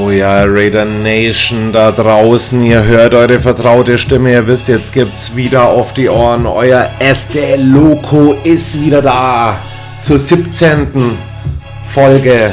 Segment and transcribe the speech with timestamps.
[0.00, 5.34] Oh ja, Raider Nation da draußen, ihr hört eure vertraute Stimme, ihr wisst, jetzt gibt's
[5.34, 6.46] wieder auf die Ohren.
[6.46, 9.58] Euer Este Loco ist wieder da
[10.00, 11.18] zur 17.
[11.82, 12.52] Folge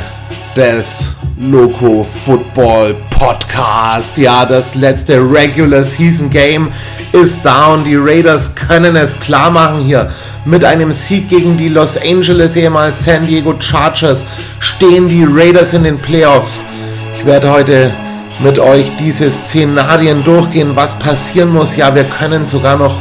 [0.55, 4.17] des Loco Football Podcast.
[4.17, 6.71] Ja, das letzte Regular Season Game
[7.11, 10.09] ist da und die Raiders können es klar machen hier.
[10.45, 14.25] Mit einem Sieg gegen die Los Angeles, ehemals San Diego Chargers,
[14.59, 16.63] stehen die Raiders in den Playoffs.
[17.25, 17.91] Ich werde heute
[18.37, 21.75] mit euch diese Szenarien durchgehen, was passieren muss.
[21.75, 22.95] Ja, wir können sogar noch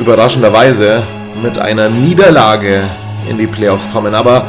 [0.00, 1.02] überraschenderweise
[1.42, 2.84] mit einer Niederlage
[3.28, 4.14] in die Playoffs kommen.
[4.14, 4.46] Aber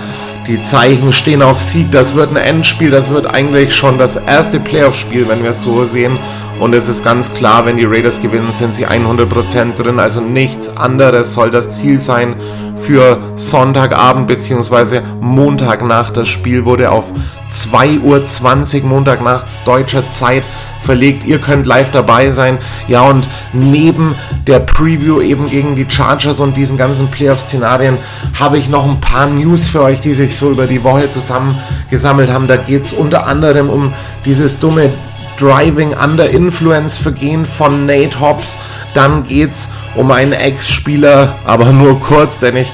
[0.47, 1.91] die Zeichen stehen auf Sieg.
[1.91, 2.89] Das wird ein Endspiel.
[2.89, 6.17] Das wird eigentlich schon das erste Playoff-Spiel, wenn wir es so sehen.
[6.59, 9.99] Und es ist ganz klar, wenn die Raiders gewinnen, sind sie 100% drin.
[9.99, 12.35] Also nichts anderes soll das Ziel sein
[12.75, 15.01] für Sonntagabend bzw.
[15.21, 16.17] Montagnacht.
[16.17, 17.13] Das Spiel wurde auf
[17.51, 20.43] 2.20 Uhr Montagnachts deutscher Zeit
[20.81, 21.25] verlegt.
[21.25, 22.57] Ihr könnt live dabei sein.
[22.87, 24.15] Ja, und neben
[24.47, 27.97] der Preview eben gegen die Chargers und diesen ganzen Playoff-Szenarien
[28.39, 32.31] habe ich noch ein paar News für euch, die sich so über die Woche zusammengesammelt
[32.31, 32.47] haben.
[32.47, 33.93] Da geht es unter anderem um
[34.25, 34.91] dieses dumme
[35.37, 38.57] Driving Under Influence Vergehen von Nate Hobbs.
[38.93, 42.71] Dann geht es um einen Ex-Spieler, aber nur kurz, denn ich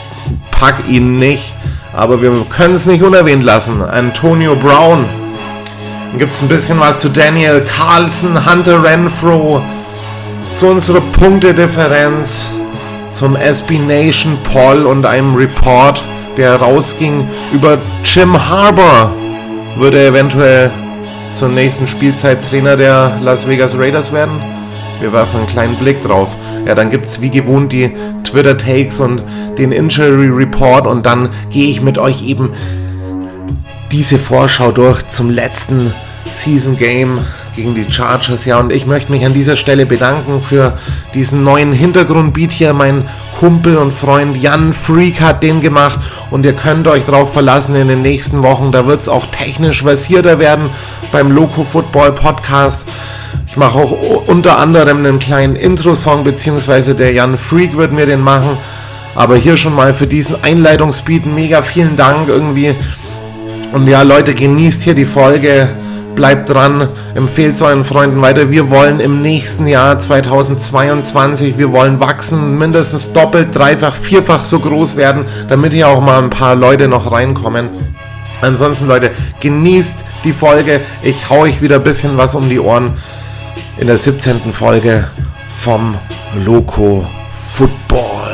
[0.52, 1.54] pack ihn nicht
[1.94, 3.82] aber wir können es nicht unerwähnt lassen.
[3.82, 5.06] Antonio Brown.
[6.10, 9.62] Dann gibt es ein bisschen was zu Daniel Carlson, Hunter Renfro,
[10.56, 12.50] zu unserer Punktedifferenz,
[13.12, 16.04] zum SB Nation Poll und einem Report,
[16.38, 19.14] der rausging über Jim Harbour.
[19.78, 20.72] Würde eventuell
[21.34, 24.42] zur nächsten Spielzeit Trainer der Las Vegas Raiders werden.
[25.00, 26.38] Wir werfen einen kleinen Blick drauf.
[26.66, 27.92] Ja, dann gibt es wie gewohnt die
[28.24, 29.24] Twitter-Takes und
[29.58, 32.52] den Injury Report und dann gehe ich mit euch eben
[33.92, 35.94] diese Vorschau durch zum letzten
[36.32, 37.20] Season Game
[37.56, 38.46] gegen die Chargers.
[38.46, 40.78] Ja, und ich möchte mich an dieser Stelle bedanken für
[41.14, 42.74] diesen neuen Hintergrundbeat hier.
[42.74, 46.00] Mein Kumpel und Freund Jan Freak hat den gemacht
[46.32, 48.72] und ihr könnt euch darauf verlassen in den nächsten Wochen.
[48.72, 50.70] Da wird es auch technisch versierter werden
[51.12, 52.88] beim Loco Football Podcast.
[53.48, 58.22] Ich mache auch unter anderem einen kleinen Intro-Song, beziehungsweise der Jan Freak wird mir den
[58.22, 58.58] machen.
[59.16, 62.74] Aber hier schon mal für diesen Einleitungsbeat mega vielen Dank irgendwie.
[63.72, 65.70] Und ja, Leute, genießt hier die Folge.
[66.16, 68.52] Bleibt dran, empfehlt es euren Freunden weiter.
[68.52, 74.96] Wir wollen im nächsten Jahr 2022, wir wollen wachsen, mindestens doppelt, dreifach, vierfach so groß
[74.96, 77.70] werden, damit hier auch mal ein paar Leute noch reinkommen.
[78.42, 80.82] Ansonsten, Leute, genießt die Folge.
[81.02, 82.98] Ich hau euch wieder ein bisschen was um die Ohren
[83.78, 84.54] in der 17.
[84.54, 85.08] Folge
[85.58, 85.96] vom
[86.46, 88.33] Loco Football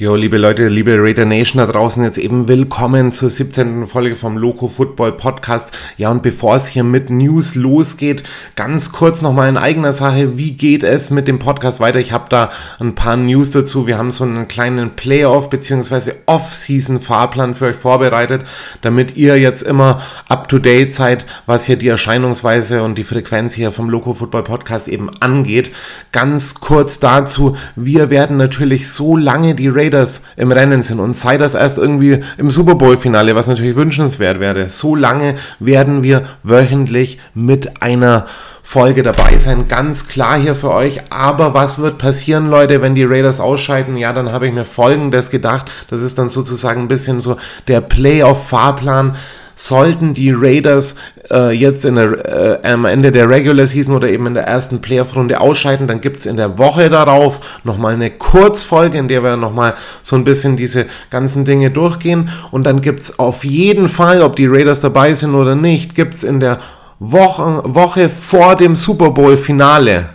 [0.00, 3.86] Jo, liebe Leute, liebe Raider Nation da draußen, jetzt eben willkommen zur 17.
[3.86, 5.72] Folge vom Loco Football Podcast.
[5.98, 8.22] Ja, und bevor es hier mit News losgeht,
[8.56, 11.98] ganz kurz nochmal in eigener Sache, wie geht es mit dem Podcast weiter?
[11.98, 13.86] Ich habe da ein paar News dazu.
[13.86, 16.12] Wir haben so einen kleinen Playoff- bzw.
[16.24, 18.44] Off-Season-Fahrplan für euch vorbereitet,
[18.80, 20.00] damit ihr jetzt immer
[20.30, 25.10] up-to-date seid, was hier die Erscheinungsweise und die Frequenz hier vom Loco Football Podcast eben
[25.20, 25.72] angeht.
[26.10, 31.16] Ganz kurz dazu, wir werden natürlich so lange die Raider Raiders im Rennen sind und
[31.16, 34.68] sei das erst irgendwie im Super Bowl-Finale, was natürlich wünschenswert wäre.
[34.68, 38.26] So lange werden wir wöchentlich mit einer
[38.62, 39.66] Folge dabei sein.
[39.66, 41.00] Ganz klar hier für euch.
[41.10, 43.96] Aber was wird passieren, Leute, wenn die Raiders ausscheiden?
[43.96, 45.70] Ja, dann habe ich mir folgendes gedacht.
[45.88, 47.36] Das ist dann sozusagen ein bisschen so
[47.66, 49.16] der Playoff-Fahrplan
[49.60, 50.94] sollten die Raiders
[51.30, 54.80] äh, jetzt in der, äh, am Ende der Regular Season oder eben in der ersten
[54.80, 59.36] Playoff-Runde ausscheiden, dann gibt es in der Woche darauf nochmal eine Kurzfolge, in der wir
[59.36, 62.30] nochmal so ein bisschen diese ganzen Dinge durchgehen.
[62.50, 66.14] Und dann gibt es auf jeden Fall, ob die Raiders dabei sind oder nicht, gibt
[66.14, 66.60] es in der
[66.98, 70.08] Woche, Woche vor dem Super Bowl-Finale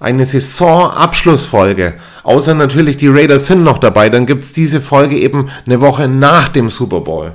[0.00, 1.94] eine Saisonabschlussfolge.
[2.24, 6.08] Außer natürlich die Raiders sind noch dabei, dann gibt es diese Folge eben eine Woche
[6.08, 7.32] nach dem Super Bowl.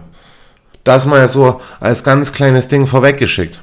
[0.84, 3.62] Das mal so als ganz kleines Ding vorweggeschickt.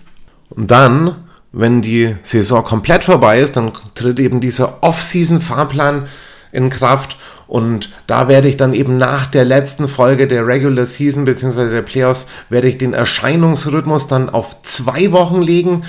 [0.50, 1.17] Und dann,
[1.52, 6.06] wenn die Saison komplett vorbei ist, dann tritt eben dieser Off-Season-Fahrplan
[6.52, 7.17] in Kraft
[7.50, 11.69] und da werde ich dann eben nach der letzten Folge der Regular Season bzw.
[11.69, 15.82] der Playoffs, werde ich den Erscheinungsrhythmus dann auf zwei Wochen legen.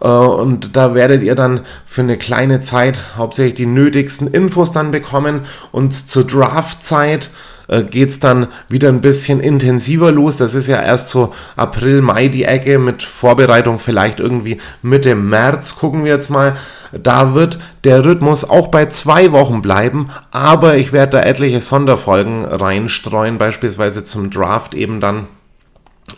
[0.00, 4.92] Äh, und da werdet ihr dann für eine kleine Zeit hauptsächlich die nötigsten Infos dann
[4.92, 5.40] bekommen.
[5.72, 7.30] Und zur Draftzeit
[7.68, 10.36] äh, geht es dann wieder ein bisschen intensiver los.
[10.36, 15.76] Das ist ja erst so April, Mai die Ecke mit Vorbereitung vielleicht irgendwie Mitte März.
[15.76, 16.56] Gucken wir jetzt mal.
[16.92, 22.46] Da wird der Rhythmus auch bei zwei Wochen bleiben, aber ich werde da etliche Sonderfolgen
[22.46, 25.26] reinstreuen, beispielsweise zum Draft eben dann.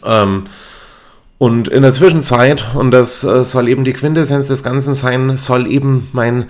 [0.06, 0.44] Ähm,
[1.38, 5.66] und in der Zwischenzeit, und das äh, soll eben die Quintessenz des Ganzen sein, soll
[5.66, 6.46] eben mein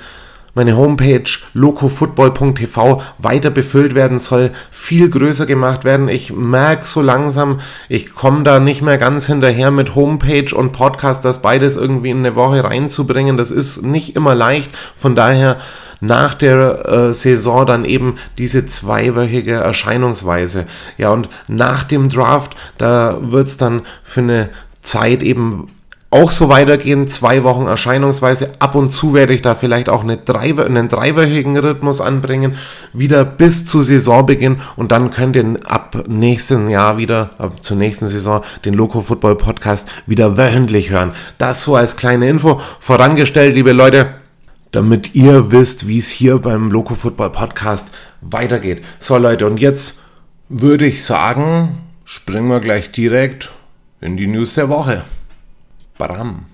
[0.54, 1.24] meine Homepage
[1.54, 6.08] locofootball.tv weiter befüllt werden soll, viel größer gemacht werden.
[6.08, 11.24] Ich merke so langsam, ich komme da nicht mehr ganz hinterher mit Homepage und Podcast,
[11.24, 13.36] das beides irgendwie in eine Woche reinzubringen.
[13.36, 14.70] Das ist nicht immer leicht.
[14.96, 15.58] Von daher
[16.00, 20.66] nach der äh, Saison dann eben diese zweiwöchige Erscheinungsweise.
[20.96, 24.48] Ja, und nach dem Draft, da wird's dann für eine
[24.80, 25.68] Zeit eben
[26.10, 28.50] auch so weitergehen, zwei Wochen Erscheinungsweise.
[28.58, 32.56] Ab und zu werde ich da vielleicht auch eine drei, einen dreiwöchigen Rhythmus anbringen,
[32.92, 38.08] wieder bis zu Saisonbeginn und dann könnt ihr ab nächsten Jahr wieder, ab zur nächsten
[38.08, 41.12] Saison, den Loco Football Podcast wieder wöchentlich hören.
[41.38, 44.14] Das so als kleine Info vorangestellt, liebe Leute,
[44.72, 48.84] damit ihr wisst, wie es hier beim Loco Football Podcast weitergeht.
[48.98, 50.00] So Leute, und jetzt
[50.48, 53.50] würde ich sagen, springen wir gleich direkt
[54.00, 55.04] in die News der Woche.
[56.00, 56.46] Bram.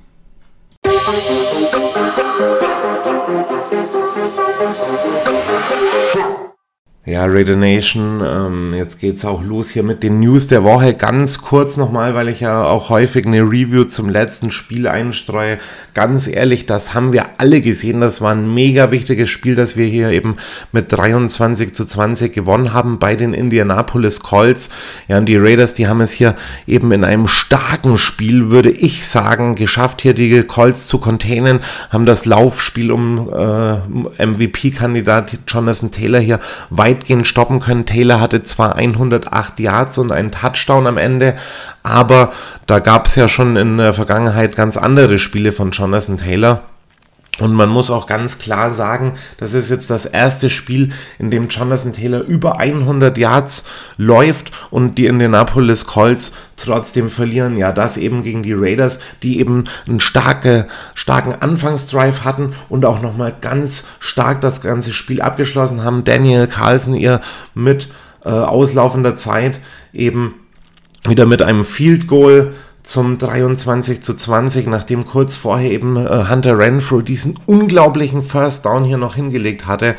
[7.08, 10.92] Ja, Raider Nation, ähm, jetzt geht's auch los hier mit den News der Woche.
[10.92, 15.58] Ganz kurz nochmal, weil ich ja auch häufig eine Review zum letzten Spiel einstreue.
[15.94, 18.00] Ganz ehrlich, das haben wir alle gesehen.
[18.00, 20.34] Das war ein mega wichtiges Spiel, das wir hier eben
[20.72, 24.68] mit 23 zu 20 gewonnen haben bei den Indianapolis Colts.
[25.06, 26.34] Ja, und die Raiders, die haben es hier
[26.66, 31.60] eben in einem starken Spiel, würde ich sagen, geschafft, hier die Colts zu containen,
[31.90, 37.86] haben das Laufspiel um äh, MVP-Kandidat Jonathan Taylor hier weit weitgehend stoppen können.
[37.86, 41.36] Taylor hatte zwar 108 Yards und einen Touchdown am Ende,
[41.82, 42.32] aber
[42.66, 46.62] da gab es ja schon in der Vergangenheit ganz andere Spiele von Jonathan Taylor.
[47.38, 51.48] Und man muss auch ganz klar sagen, das ist jetzt das erste Spiel, in dem
[51.48, 53.64] Jonathan Taylor über 100 Yards
[53.98, 57.58] läuft und die Indianapolis Colts trotzdem verlieren.
[57.58, 63.02] Ja, das eben gegen die Raiders, die eben einen starke, starken Anfangsdrive hatten und auch
[63.02, 66.04] nochmal ganz stark das ganze Spiel abgeschlossen haben.
[66.04, 67.20] Daniel Carlson ihr
[67.54, 67.88] mit
[68.24, 69.60] äh, auslaufender Zeit
[69.92, 70.34] eben
[71.06, 72.54] wieder mit einem Field Goal
[72.86, 78.84] zum 23 zu 20, nachdem kurz vorher eben äh, Hunter Renfrew diesen unglaublichen First Down
[78.84, 79.96] hier noch hingelegt hatte,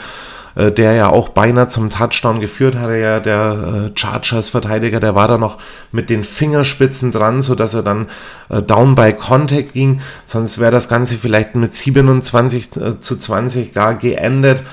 [0.55, 5.15] äh, der ja auch beinahe zum Touchdown geführt hatte, ja der äh, Chargers Verteidiger, der
[5.15, 5.57] war da noch
[5.91, 8.07] mit den Fingerspitzen dran, so dass er dann
[8.49, 13.73] äh, down by Contact ging, sonst wäre das Ganze vielleicht mit 27 äh, zu 20
[13.73, 14.63] gar geendet.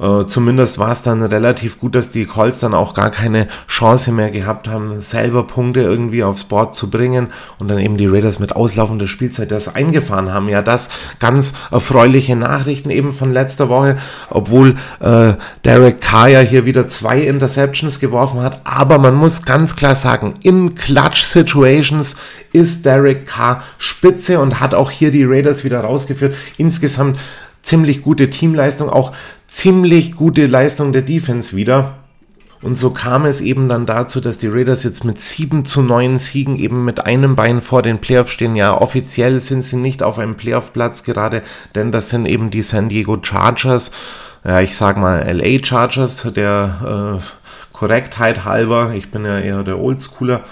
[0.00, 4.12] Äh, zumindest war es dann relativ gut, dass die Colts dann auch gar keine Chance
[4.12, 7.28] mehr gehabt haben, selber Punkte irgendwie aufs Board zu bringen
[7.58, 10.48] und dann eben die Raiders mit auslaufender Spielzeit das eingefahren haben.
[10.48, 13.98] Ja, das ganz erfreuliche Nachrichten eben von letzter Woche,
[14.30, 15.34] obwohl äh,
[15.64, 18.60] Derek Carr ja hier wieder zwei Interceptions geworfen hat.
[18.64, 22.16] Aber man muss ganz klar sagen, in Clutch-Situations
[22.52, 26.34] ist Derek Carr spitze und hat auch hier die Raiders wieder rausgeführt.
[26.56, 27.18] Insgesamt
[27.62, 29.12] ziemlich gute Teamleistung, auch
[29.52, 31.98] ziemlich gute Leistung der Defense wieder.
[32.62, 36.18] Und so kam es eben dann dazu, dass die Raiders jetzt mit 7 zu 9
[36.18, 38.56] Siegen eben mit einem Bein vor den Playoffs stehen.
[38.56, 41.42] Ja, offiziell sind sie nicht auf einem Playoff-Platz gerade,
[41.74, 43.90] denn das sind eben die San Diego Chargers.
[44.44, 48.94] Ja, ich sag mal LA Chargers, der äh, Korrektheit halber.
[48.94, 50.44] Ich bin ja eher der Oldschooler.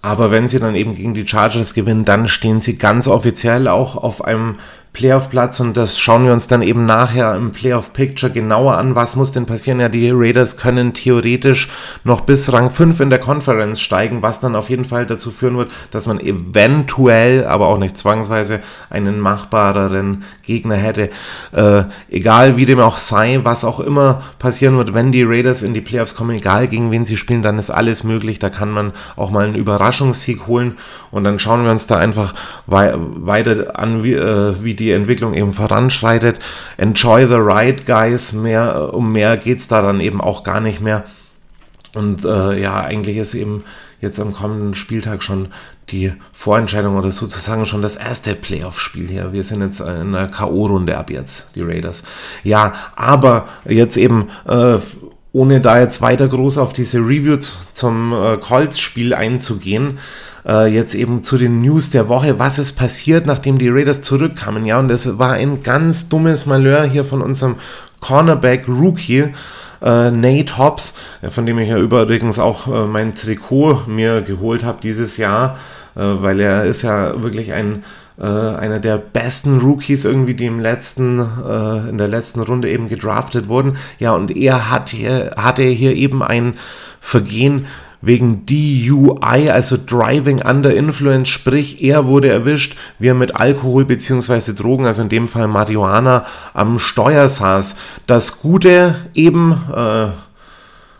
[0.00, 3.96] Aber wenn sie dann eben gegen die Chargers gewinnen, dann stehen sie ganz offiziell auch
[3.96, 4.56] auf einem
[4.92, 8.94] Playoff-Platz und das schauen wir uns dann eben nachher im Playoff-Picture genauer an.
[8.94, 9.80] Was muss denn passieren?
[9.80, 11.68] Ja, die Raiders können theoretisch
[12.04, 15.56] noch bis Rang 5 in der Conference steigen, was dann auf jeden Fall dazu führen
[15.56, 21.10] wird, dass man eventuell, aber auch nicht zwangsweise, einen machbareren Gegner hätte.
[21.52, 25.74] Äh, egal wie dem auch sei, was auch immer passieren wird, wenn die Raiders in
[25.74, 28.38] die Playoffs kommen, egal gegen wen sie spielen, dann ist alles möglich.
[28.38, 30.78] Da kann man auch mal einen Überraschungssieg holen
[31.10, 32.34] und dann schauen wir uns da einfach
[32.66, 36.38] wei weiter an, wie, äh, wie die Entwicklung eben voranschreitet.
[36.76, 38.32] Enjoy the ride, guys.
[38.32, 41.04] Mehr, um mehr geht es da dann eben auch gar nicht mehr.
[41.94, 43.64] Und äh, ja, eigentlich ist eben
[44.00, 45.48] jetzt am kommenden Spieltag schon
[45.90, 49.32] die Vorentscheidung oder sozusagen schon das erste Playoff-Spiel hier.
[49.32, 52.02] Wir sind jetzt in einer K.O.-Runde ab jetzt, die Raiders.
[52.44, 54.78] Ja, aber jetzt eben, äh,
[55.32, 57.38] ohne da jetzt weiter groß auf diese Review
[57.72, 59.98] zum äh, Colts-Spiel einzugehen,
[60.48, 64.66] äh, jetzt eben zu den News der Woche, was ist passiert, nachdem die Raiders zurückkamen.
[64.66, 67.56] Ja, und es war ein ganz dummes Malheur hier von unserem
[68.00, 69.32] Cornerback Rookie.
[69.80, 74.64] äh, Nate Hobbs, äh, von dem ich ja übrigens auch äh, mein Trikot mir geholt
[74.64, 75.56] habe dieses Jahr,
[75.94, 77.84] äh, weil er ist ja wirklich ein
[78.18, 82.88] äh, einer der besten Rookies irgendwie, die im letzten, äh, in der letzten Runde eben
[82.88, 83.76] gedraftet wurden.
[84.00, 86.54] Ja, und er hat hier, hatte hier eben ein
[87.00, 87.66] Vergehen
[88.00, 94.52] wegen DUI, also Driving Under Influence, sprich er wurde erwischt, wie er mit Alkohol bzw.
[94.52, 96.24] Drogen, also in dem Fall Marihuana,
[96.54, 97.76] am Steuer saß.
[98.06, 100.08] Das Gute eben, äh,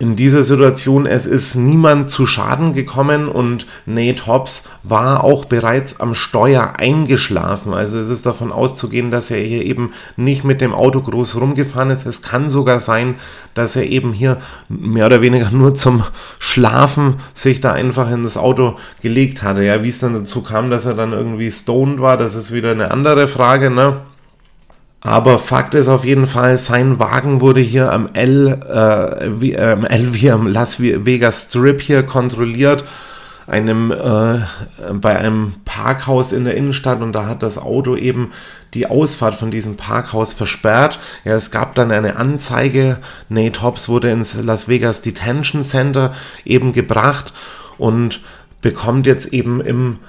[0.01, 5.99] in dieser Situation, es ist niemand zu Schaden gekommen und Nate Hobbs war auch bereits
[5.99, 7.75] am Steuer eingeschlafen.
[7.75, 11.91] Also es ist davon auszugehen, dass er hier eben nicht mit dem Auto groß rumgefahren
[11.91, 12.07] ist.
[12.07, 13.17] Es kann sogar sein,
[13.55, 14.39] dass er eben hier
[14.69, 16.05] mehr oder weniger nur zum
[16.39, 19.65] Schlafen sich da einfach in das Auto gelegt hatte.
[19.65, 22.71] Ja, wie es dann dazu kam, dass er dann irgendwie stoned war, das ist wieder
[22.71, 24.01] eine andere Frage, ne?
[25.09, 29.79] Aber Fakt ist auf jeden Fall, sein Wagen wurde hier am L, äh, wie, äh,
[29.83, 32.85] L wie am Las Vegas Strip hier kontrolliert,
[33.47, 34.41] einem, äh,
[34.93, 38.33] bei einem Parkhaus in der Innenstadt und da hat das Auto eben
[38.75, 40.99] die Ausfahrt von diesem Parkhaus versperrt.
[41.25, 42.99] Ja, es gab dann eine Anzeige.
[43.31, 46.13] Nate Hobbs wurde ins Las Vegas Detention Center
[46.45, 47.33] eben gebracht
[47.79, 48.21] und
[48.61, 50.01] bekommt jetzt eben im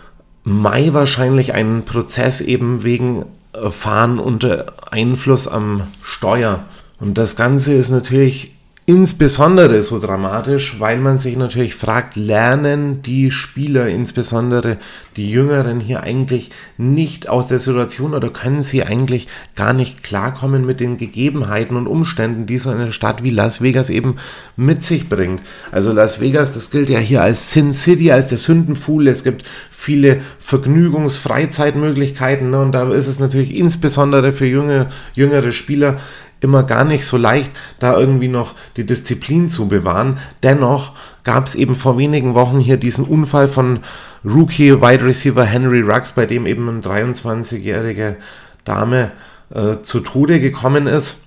[0.43, 3.23] Mai wahrscheinlich einen Prozess eben wegen
[3.69, 6.65] fahren unter Einfluss am Steuer.
[6.99, 8.53] Und das Ganze ist natürlich
[8.89, 14.79] insbesondere so dramatisch, weil man sich natürlich fragt, lernen die Spieler, insbesondere
[15.15, 20.65] die Jüngeren hier eigentlich nicht aus der Situation oder können sie eigentlich gar nicht klarkommen
[20.65, 24.15] mit den Gegebenheiten und Umständen, die so eine Stadt wie Las Vegas eben
[24.55, 25.43] mit sich bringt.
[25.71, 29.07] Also Las Vegas, das gilt ja hier als Sin City, als der Sündenfuhl.
[29.07, 32.59] Es gibt viele Vergnügungs-, Freizeitmöglichkeiten ne?
[32.59, 35.99] und da ist es natürlich insbesondere für junge, jüngere Spieler
[36.41, 40.19] immer gar nicht so leicht, da irgendwie noch die Disziplin zu bewahren.
[40.43, 40.93] Dennoch
[41.23, 43.79] gab es eben vor wenigen Wochen hier diesen Unfall von
[44.23, 48.17] Rookie Wide Receiver Henry Ruggs, bei dem eben eine 23-jährige
[48.65, 49.11] Dame
[49.53, 51.17] äh, zu Tode gekommen ist.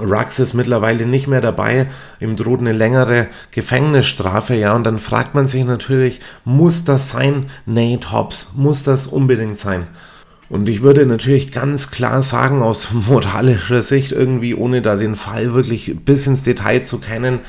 [0.00, 5.34] Ruggs ist mittlerweile nicht mehr dabei, ihm droht eine längere Gefängnisstrafe, ja, und dann fragt
[5.34, 8.52] man sich natürlich, muss das sein, Nate Hobbs?
[8.56, 9.88] Muss das unbedingt sein?
[10.52, 15.54] Und ich würde natürlich ganz klar sagen, aus moralischer Sicht irgendwie, ohne da den Fall
[15.54, 17.40] wirklich bis ins Detail zu kennen,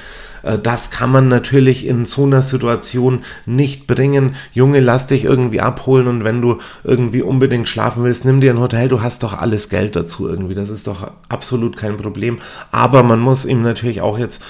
[0.42, 4.36] äh, das kann man natürlich in so einer Situation nicht bringen.
[4.54, 8.62] Junge, lass dich irgendwie abholen und wenn du irgendwie unbedingt schlafen willst, nimm dir ein
[8.62, 10.56] Hotel, du hast doch alles Geld dazu irgendwie.
[10.56, 12.38] Das ist doch absolut kein Problem.
[12.72, 14.42] Aber man muss ihm natürlich auch jetzt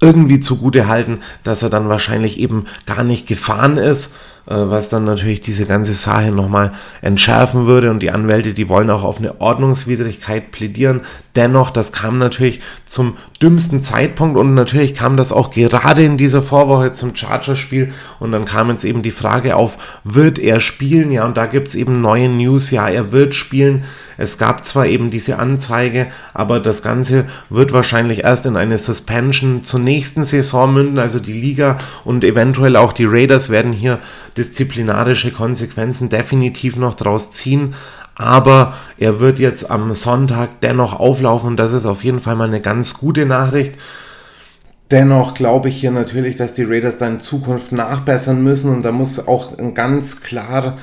[0.00, 4.12] irgendwie zugute halten, dass er dann wahrscheinlich eben gar nicht gefahren ist
[4.46, 9.02] was dann natürlich diese ganze Sache nochmal entschärfen würde und die Anwälte, die wollen auch
[9.02, 11.00] auf eine Ordnungswidrigkeit plädieren.
[11.34, 16.42] Dennoch, das kam natürlich zum dümmsten Zeitpunkt und natürlich kam das auch gerade in dieser
[16.42, 21.10] Vorwoche zum Chargers-Spiel und dann kam jetzt eben die Frage auf, wird er spielen?
[21.10, 23.84] Ja, und da gibt es eben neue News, ja, er wird spielen.
[24.16, 29.64] Es gab zwar eben diese Anzeige, aber das Ganze wird wahrscheinlich erst in eine Suspension
[29.64, 33.98] zur nächsten Saison münden, also die Liga und eventuell auch die Raiders werden hier
[34.36, 37.74] disziplinarische Konsequenzen definitiv noch draus ziehen.
[38.14, 42.48] Aber er wird jetzt am Sonntag dennoch auflaufen und das ist auf jeden Fall mal
[42.48, 43.74] eine ganz gute Nachricht.
[44.90, 48.92] Dennoch glaube ich hier natürlich, dass die Raiders da in Zukunft nachbessern müssen und da
[48.92, 50.78] muss auch ein ganz klar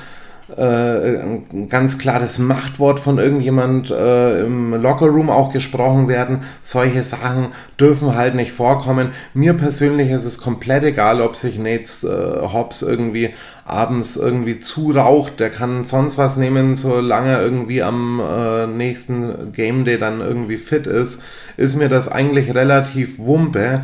[0.60, 6.40] ein ganz klares Machtwort von irgendjemand äh, im Lockerroom auch gesprochen werden.
[6.60, 9.12] Solche Sachen dürfen halt nicht vorkommen.
[9.34, 13.30] Mir persönlich ist es komplett egal, ob sich Nate äh, Hobbs irgendwie
[13.64, 15.40] abends irgendwie zuraucht.
[15.40, 20.58] Der kann sonst was nehmen, solange er irgendwie am äh, nächsten Game Day dann irgendwie
[20.58, 21.20] fit ist.
[21.56, 23.82] Ist mir das eigentlich relativ wumpe.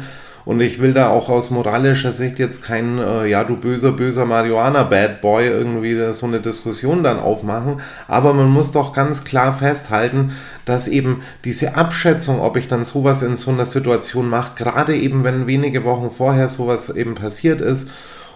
[0.48, 4.24] Und ich will da auch aus moralischer Sicht jetzt kein, äh, ja, du böser, böser
[4.24, 7.82] Marihuana-Bad Boy irgendwie so eine Diskussion dann aufmachen.
[8.06, 10.32] Aber man muss doch ganz klar festhalten,
[10.64, 15.22] dass eben diese Abschätzung, ob ich dann sowas in so einer Situation mache, gerade eben
[15.22, 17.90] wenn wenige Wochen vorher sowas eben passiert ist,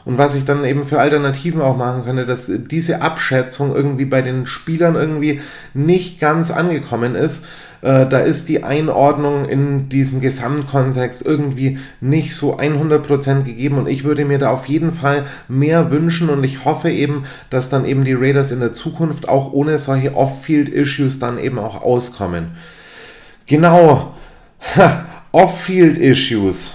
[0.04, 4.22] und was ich dann eben für Alternativen auch machen könnte, dass diese Abschätzung irgendwie bei
[4.22, 5.40] den Spielern irgendwie
[5.74, 7.44] nicht ganz angekommen ist,
[7.82, 14.04] äh, da ist die Einordnung in diesen Gesamtkontext irgendwie nicht so 100% gegeben und ich
[14.04, 18.04] würde mir da auf jeden Fall mehr wünschen und ich hoffe eben, dass dann eben
[18.04, 22.52] die Raiders in der Zukunft auch ohne solche Off-Field-Issues dann eben auch auskommen.
[23.46, 24.14] Genau,
[25.32, 26.72] Off-Field-Issues.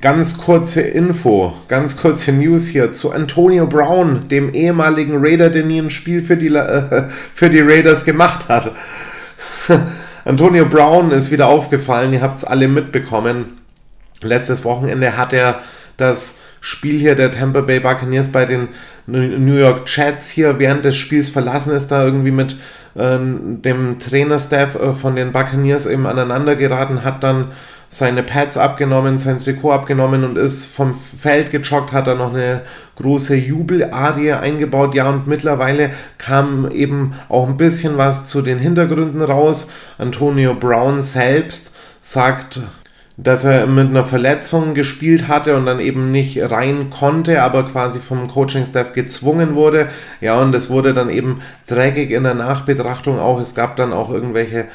[0.00, 5.80] Ganz kurze Info, ganz kurze News hier zu Antonio Brown, dem ehemaligen Raider, der nie
[5.80, 8.72] ein Spiel für die, äh, für die Raiders gemacht hat.
[10.24, 13.58] Antonio Brown ist wieder aufgefallen, ihr habt es alle mitbekommen.
[14.22, 15.60] Letztes Wochenende hat er
[15.96, 18.68] das Spiel hier der Tampa Bay Buccaneers bei den
[19.06, 22.52] New York Jets hier während des Spiels verlassen, ist da irgendwie mit
[22.94, 27.48] äh, dem Trainerstaff äh, von den Buccaneers eben aneinander geraten, hat dann
[27.92, 32.62] seine Pads abgenommen, sein Trikot abgenommen und ist vom Feld gejoggt, hat da noch eine
[32.94, 34.94] große Jubelarie eingebaut.
[34.94, 39.70] Ja, und mittlerweile kam eben auch ein bisschen was zu den Hintergründen raus.
[39.98, 42.60] Antonio Brown selbst sagt
[43.22, 47.98] dass er mit einer Verletzung gespielt hatte und dann eben nicht rein konnte, aber quasi
[47.98, 49.88] vom Coaching-Staff gezwungen wurde.
[50.20, 53.38] Ja, und das wurde dann eben dreckig in der Nachbetrachtung auch.
[53.38, 54.66] Es gab dann auch irgendwelche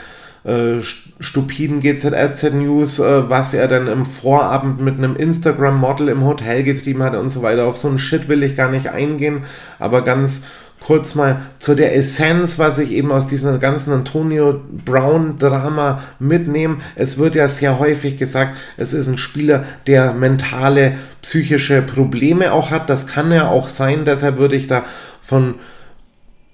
[0.46, 0.82] äh,
[1.20, 7.16] stupiden GZSZ-News, äh, was er dann im Vorabend mit einem Instagram-Model im Hotel getrieben hat
[7.16, 7.66] und so weiter.
[7.66, 9.42] Auf so einen Shit will ich gar nicht eingehen,
[9.80, 10.44] aber ganz
[10.86, 16.78] kurz mal zu der Essenz, was ich eben aus diesem ganzen Antonio Brown Drama mitnehme.
[16.94, 22.70] Es wird ja sehr häufig gesagt, es ist ein Spieler, der mentale, psychische Probleme auch
[22.70, 22.88] hat.
[22.92, 24.84] Das kann ja auch sein, deshalb würde ich da
[25.22, 25.56] von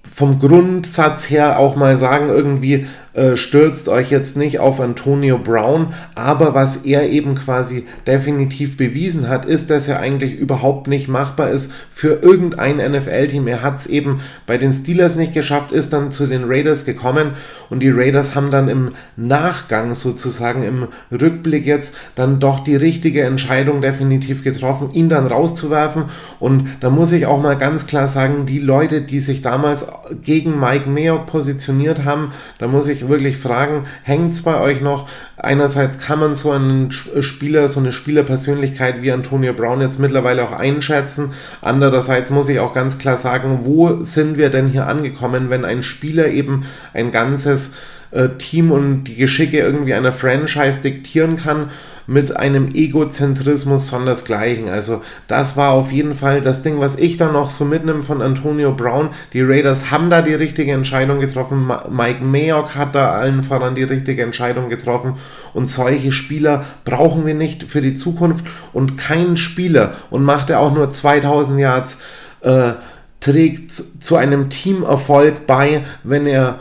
[0.03, 5.94] vom Grundsatz her auch mal sagen, irgendwie äh, stürzt euch jetzt nicht auf Antonio Brown,
[6.15, 11.50] aber was er eben quasi definitiv bewiesen hat, ist, dass er eigentlich überhaupt nicht machbar
[11.50, 13.48] ist für irgendein NFL-Team.
[13.48, 17.32] Er hat es eben bei den Steelers nicht geschafft, ist dann zu den Raiders gekommen
[17.70, 23.24] und die Raiders haben dann im Nachgang sozusagen im Rückblick jetzt dann doch die richtige
[23.24, 26.06] Entscheidung definitiv getroffen, ihn dann rauszuwerfen
[26.39, 29.86] und da muss ich auch mal ganz klar sagen, die Leute, die sich damals
[30.24, 35.08] gegen Mike Mayock positioniert haben, da muss ich wirklich fragen, hängt es bei euch noch?
[35.38, 40.51] Einerseits kann man so einen Spieler, so eine Spielerpersönlichkeit wie Antonio Brown jetzt mittlerweile auch
[40.51, 41.34] einschätzen.
[41.62, 45.84] Andererseits muss ich auch ganz klar sagen, wo sind wir denn hier angekommen, wenn ein
[45.84, 47.74] Spieler eben ein ganzes
[48.12, 51.69] äh, Team und die Geschicke irgendwie einer Franchise diktieren kann
[52.07, 54.69] mit einem Egozentrismus sondersgleichen.
[54.69, 58.21] Also das war auf jeden Fall das Ding, was ich da noch so mitnehme von
[58.21, 59.09] Antonio Brown.
[59.33, 61.71] Die Raiders haben da die richtige Entscheidung getroffen.
[61.89, 65.15] Mike Mayock hat da allen voran die richtige Entscheidung getroffen.
[65.53, 68.45] Und solche Spieler brauchen wir nicht für die Zukunft.
[68.73, 71.97] Und kein Spieler, und macht er auch nur 2000 Yards,
[72.41, 72.73] äh,
[73.19, 76.59] trägt zu einem Teamerfolg bei, wenn er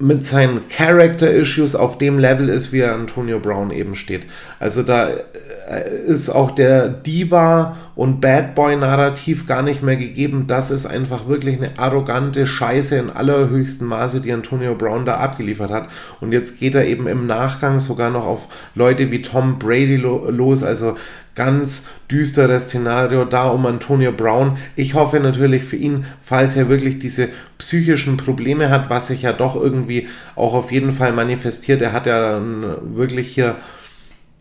[0.00, 4.26] mit seinen Character-Issues auf dem Level ist, wie Antonio Brown eben steht.
[4.60, 10.44] Also da äh, ist auch der Diva- und Bad Boy-Narrativ gar nicht mehr gegeben.
[10.46, 15.72] Das ist einfach wirklich eine arrogante Scheiße in allerhöchstem Maße, die Antonio Brown da abgeliefert
[15.72, 15.88] hat.
[16.20, 20.30] Und jetzt geht er eben im Nachgang sogar noch auf Leute wie Tom Brady lo
[20.30, 20.62] los.
[20.62, 20.96] Also
[21.38, 24.58] ganz düsteres Szenario da um Antonio Brown.
[24.74, 29.32] Ich hoffe natürlich für ihn, falls er wirklich diese psychischen Probleme hat, was sich ja
[29.32, 31.80] doch irgendwie auch auf jeden Fall manifestiert.
[31.80, 32.42] Er hat ja
[32.82, 33.54] wirklich hier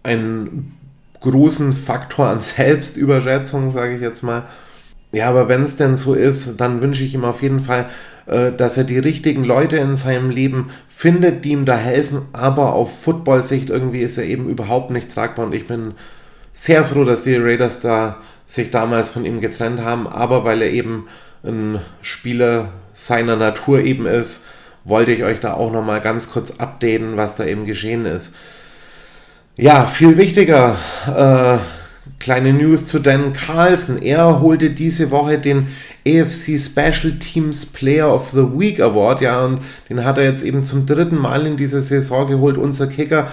[0.01, 0.75] einen
[1.21, 4.45] großen Faktor an Selbstüberschätzung, sage ich jetzt mal.
[5.12, 7.89] Ja, aber wenn es denn so ist, dann wünsche ich ihm auf jeden Fall,
[8.25, 12.23] äh, dass er die richtigen Leute in seinem Leben findet, die ihm da helfen.
[12.33, 15.93] Aber auf Football-Sicht irgendwie ist er eben überhaupt nicht tragbar und ich bin
[16.58, 18.17] sehr froh, dass die Raiders da
[18.48, 21.08] sich damals von ihm getrennt haben, aber weil er eben
[21.46, 24.43] ein Spieler seiner Natur eben ist,
[24.84, 28.34] wollte ich euch da auch nochmal ganz kurz updaten, was da eben geschehen ist.
[29.56, 31.60] Ja, viel wichtiger, äh,
[32.20, 34.02] kleine News zu Dan Carlson.
[34.02, 35.67] Er holte diese Woche den
[36.08, 40.63] AFC Special Teams Player of the Week Award, ja, und den hat er jetzt eben
[40.63, 43.30] zum dritten Mal in dieser Saison geholt, unser Kicker.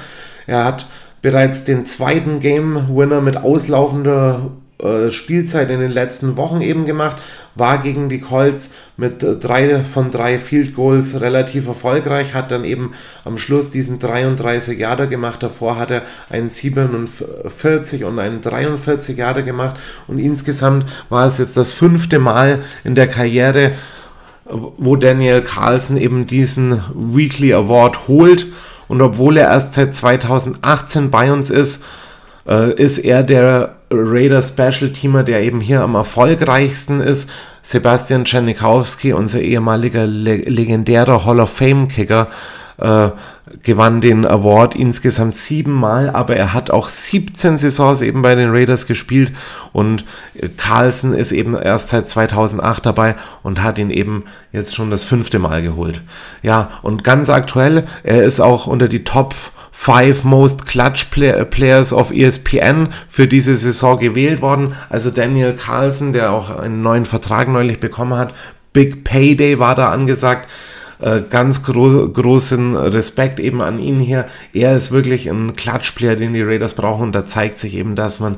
[0.47, 0.87] Er hat
[1.25, 7.17] bereits den zweiten Game Winner mit auslaufender äh, Spielzeit in den letzten Wochen eben gemacht,
[7.55, 12.93] war gegen die Colts mit drei von drei Field Goals relativ erfolgreich, hat dann eben
[13.25, 19.45] am Schluss diesen 33 Jahre gemacht, davor hat er einen 47 und einen 43 Jahre
[19.45, 23.71] gemacht und insgesamt war es jetzt das fünfte Mal in der Karriere,
[24.45, 28.47] wo Daniel Carlson eben diesen Weekly Award holt
[28.89, 31.85] und obwohl er erst seit 2018 bei uns ist,
[32.49, 37.31] äh, ist er der Raider Special Teamer, der eben hier am erfolgreichsten ist.
[37.63, 42.29] Sebastian Czernikowski, unser ehemaliger le legendärer Hall of Fame Kicker,
[42.79, 43.11] äh,
[43.63, 48.87] gewann den Award insgesamt siebenmal, aber er hat auch 17 Saisons eben bei den Raiders
[48.87, 49.33] gespielt
[49.73, 50.05] und
[50.57, 55.39] Carlson ist eben erst seit 2008 dabei und hat ihn eben jetzt schon das fünfte
[55.39, 56.03] Mal geholt.
[56.43, 59.35] Ja, und ganz aktuell, er ist auch unter die Top
[59.73, 64.75] 5 Most Clutch Play Players of ESPN für diese Saison gewählt worden.
[64.89, 68.35] Also Daniel Carlson, der auch einen neuen Vertrag neulich bekommen hat.
[68.73, 70.49] Big Payday war da angesagt.
[71.01, 74.27] Äh, ganz gro großen Respekt eben an ihn hier.
[74.53, 78.21] Er ist wirklich ein Klatschplayer, den die Raiders brauchen und da zeigt sich eben, dass
[78.21, 78.37] man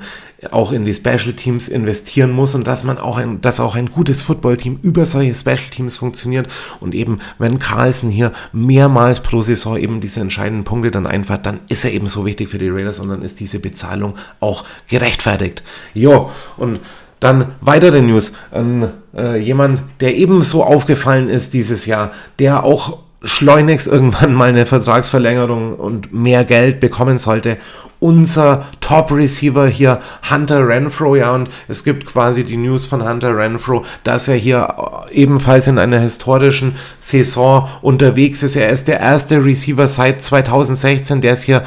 [0.50, 3.90] auch in die Special Teams investieren muss und dass man auch ein, dass auch ein
[3.90, 6.48] gutes Footballteam über solche Special Teams funktioniert
[6.80, 11.60] und eben, wenn Carlson hier mehrmals pro Saison eben diese entscheidenden Punkte dann einfahrt, dann
[11.68, 15.62] ist er eben so wichtig für die Raiders und dann ist diese Bezahlung auch gerechtfertigt.
[15.94, 16.80] Jo, und
[17.20, 18.32] dann weitere News.
[18.52, 24.66] Ähm, äh, jemand, der ebenso aufgefallen ist dieses Jahr, der auch schleunigst irgendwann mal eine
[24.66, 27.56] Vertragsverlängerung und mehr Geld bekommen sollte.
[27.98, 30.00] Unser Top-Receiver hier,
[30.30, 34.74] Hunter Renfro, ja, und es gibt quasi die News von Hunter Renfro, dass er hier
[35.10, 38.54] ebenfalls in einer historischen Saison unterwegs ist.
[38.54, 41.62] Er ist der erste Receiver seit 2016, der es hier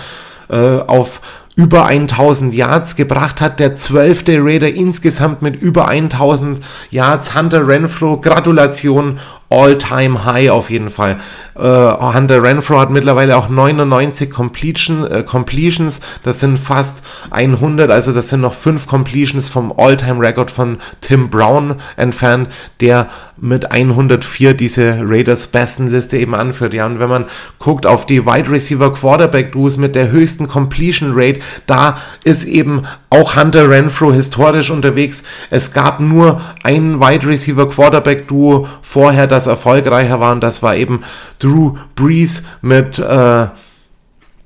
[0.50, 1.20] äh, auf
[1.60, 3.60] über 1000 Yards gebracht hat.
[3.60, 7.36] Der zwölfte Raider insgesamt mit über 1000 Yards.
[7.36, 9.20] Hunter Renfro, Gratulation
[9.50, 11.18] All-Time-High auf jeden Fall.
[11.56, 16.02] Äh, Hunter Renfro hat mittlerweile auch 99 Completion, äh, Completions.
[16.24, 21.76] Das sind fast 100, also das sind noch 5 Completions vom All-Time-Record von Tim Brown
[21.98, 26.74] entfernt, der mit 104 diese Raiders Bestenliste eben anführt.
[26.74, 27.26] Ja, und wenn man
[27.58, 32.84] guckt auf die Wide Receiver Quarterback Duos mit der höchsten Completion Rate, da ist eben
[33.10, 35.24] auch Hunter Renfro historisch unterwegs.
[35.50, 40.76] Es gab nur ein Wide Receiver Quarterback Duo vorher, das erfolgreicher war und das war
[40.76, 41.02] eben
[41.40, 43.48] Drew Brees mit äh,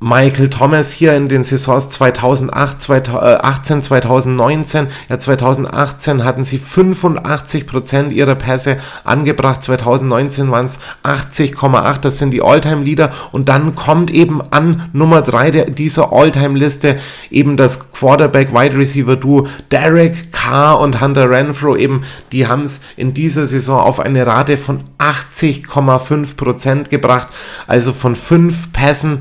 [0.06, 4.88] Michael Thomas hier in den Saisons 2008, 2018, 2019.
[5.08, 9.64] Ja, 2018 hatten sie 85 Prozent ihrer Pässe angebracht.
[9.64, 12.02] 2019 waren es 80,8.
[12.02, 13.12] Das sind die Alltime-Leader.
[13.32, 16.98] Und dann kommt eben an Nummer 3 dieser Alltime-Liste
[17.32, 21.78] eben das Quarterback-Wide Receiver-Duo Derek Carr und Hunter Renfro.
[21.78, 27.30] Eben, die haben es in dieser Saison auf eine Rate von 80,5 Prozent gebracht.
[27.68, 29.20] Also von 5 Pässen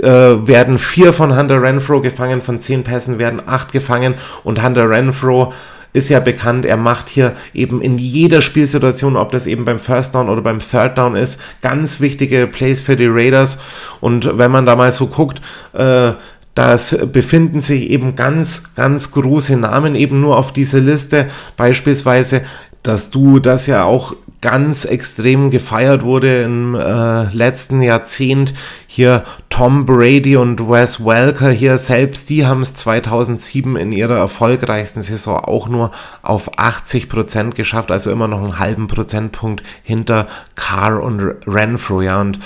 [0.00, 4.88] äh, werden vier von Hunter Renfro gefangen, von zehn Pässen werden acht gefangen und Hunter
[4.88, 5.52] Renfro
[5.94, 10.16] ist ja bekannt, er macht hier eben in jeder Spielsituation, ob das eben beim First
[10.16, 13.58] Down oder beim Third Down ist, ganz wichtige Plays für die Raiders.
[14.00, 15.40] Und wenn man da mal so guckt,
[15.72, 16.14] äh,
[16.56, 21.28] das befinden sich eben ganz, ganz große Namen eben nur auf dieser Liste.
[21.56, 22.42] Beispielsweise,
[22.84, 28.52] dass du das ja auch ganz extrem gefeiert wurde im äh, letzten Jahrzehnt.
[28.86, 35.00] Hier Tom Brady und Wes Welker hier selbst, die haben es 2007 in ihrer erfolgreichsten
[35.00, 41.02] Saison auch nur auf 80 Prozent geschafft, also immer noch einen halben Prozentpunkt hinter Carr
[41.02, 42.38] und Renfro, ja, und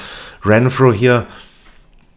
[0.44, 1.26] Renfro hier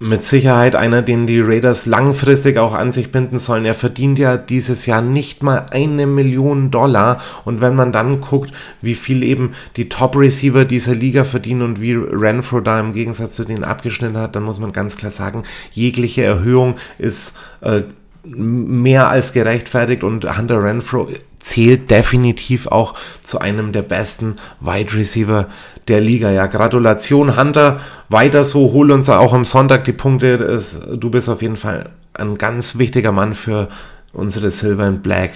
[0.02, 3.66] mit Sicherheit einer, den die Raiders langfristig auch an sich binden sollen.
[3.66, 7.22] Er verdient ja dieses Jahr nicht mal eine Million Dollar.
[7.46, 11.94] Und wenn man dann guckt, wie viel eben die Top-Receiver dieser Liga verdienen und wie
[11.94, 16.24] Renfro da im Gegensatz zu denen abgeschnitten hat, dann muss man ganz klar sagen, jegliche
[16.24, 17.84] Erhöhung ist äh,
[18.24, 21.08] mehr als gerechtfertigt und Hunter Renfro
[21.40, 25.48] zählt definitiv auch zu einem der besten Wide Receiver
[25.88, 26.30] der Liga.
[26.30, 27.80] Ja, Gratulation Hunter,
[28.10, 30.62] weiter so, hol uns auch am Sonntag die Punkte.
[30.96, 33.70] Du bist auf jeden Fall ein ganz wichtiger Mann für
[34.14, 35.32] unsere Silver and Black.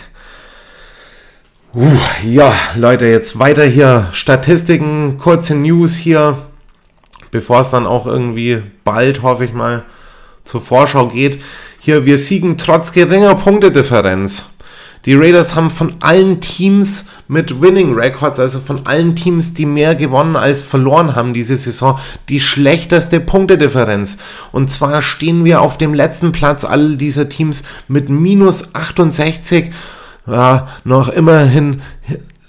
[1.74, 1.92] Uh,
[2.26, 6.38] ja, Leute, jetzt weiter hier Statistiken, kurze News hier,
[7.32, 9.84] bevor es dann auch irgendwie bald, hoffe ich mal,
[10.46, 11.42] zur Vorschau geht.
[11.86, 14.46] Hier, wir siegen trotz geringer Punktedifferenz.
[15.06, 19.94] Die Raiders haben von allen Teams mit Winning Records, also von allen Teams, die mehr
[19.94, 24.18] gewonnen als verloren haben diese Saison, die schlechteste Punktedifferenz.
[24.52, 29.72] Und zwar stehen wir auf dem letzten Platz all dieser Teams mit minus 68,
[30.26, 31.84] ja, noch immerhin,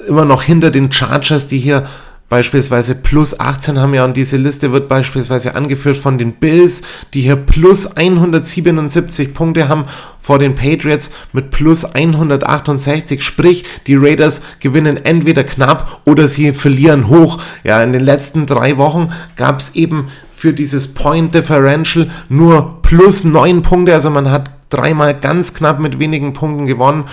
[0.09, 1.87] immer noch hinter den Chargers, die hier
[2.29, 6.83] Beispielsweise plus 18 haben ja und diese Liste wird beispielsweise angeführt von den Bills,
[7.15, 9.85] die hier plus 177 Punkte haben
[10.19, 13.23] vor den Patriots mit plus 168.
[13.23, 17.41] Sprich, die Raiders gewinnen entweder knapp oder sie verlieren hoch.
[17.63, 23.25] Ja, in den letzten drei Wochen gab es eben für dieses Point Differential nur plus
[23.25, 23.95] 9 Punkte.
[23.95, 27.05] Also man hat dreimal ganz knapp mit wenigen Punkten gewonnen.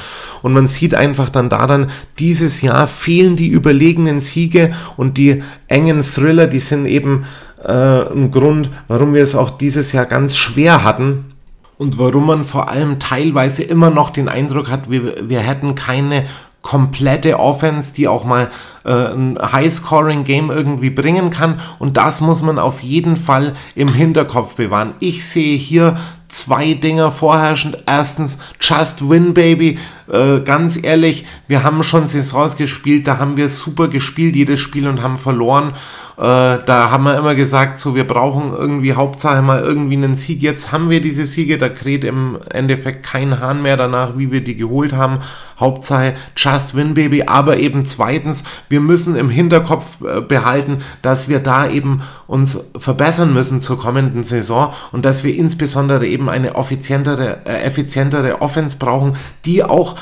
[0.41, 6.03] Und man sieht einfach dann daran, dieses Jahr fehlen die überlegenen Siege und die engen
[6.03, 7.23] Thriller, die sind eben
[7.63, 11.33] äh, ein Grund, warum wir es auch dieses Jahr ganz schwer hatten.
[11.77, 16.25] Und warum man vor allem teilweise immer noch den Eindruck hat, wir, wir hätten keine
[16.63, 18.49] komplette Offense, die auch mal
[18.85, 21.59] äh, ein High-Scoring-Game irgendwie bringen kann.
[21.77, 24.95] Und das muss man auf jeden Fall im Hinterkopf bewahren.
[24.99, 25.97] Ich sehe hier
[26.33, 27.77] zwei Dinger vorherrschend.
[27.85, 29.77] Erstens, Just Win, Baby.
[30.11, 34.87] Äh, ganz ehrlich, wir haben schon Saisons gespielt, da haben wir super gespielt, jedes Spiel
[34.87, 35.73] und haben verloren.
[36.17, 40.41] Äh, da haben wir immer gesagt, so wir brauchen irgendwie Hauptsache mal irgendwie einen Sieg.
[40.41, 44.43] Jetzt haben wir diese Siege, da kräht im Endeffekt kein Hahn mehr danach, wie wir
[44.43, 45.19] die geholt haben.
[45.59, 51.39] Hauptsache Just Win Baby, aber eben zweitens, wir müssen im Hinterkopf äh, behalten, dass wir
[51.39, 57.45] da eben uns verbessern müssen zur kommenden Saison und dass wir insbesondere eben eine effizientere,
[57.45, 59.95] äh, effizientere Offense brauchen, die auch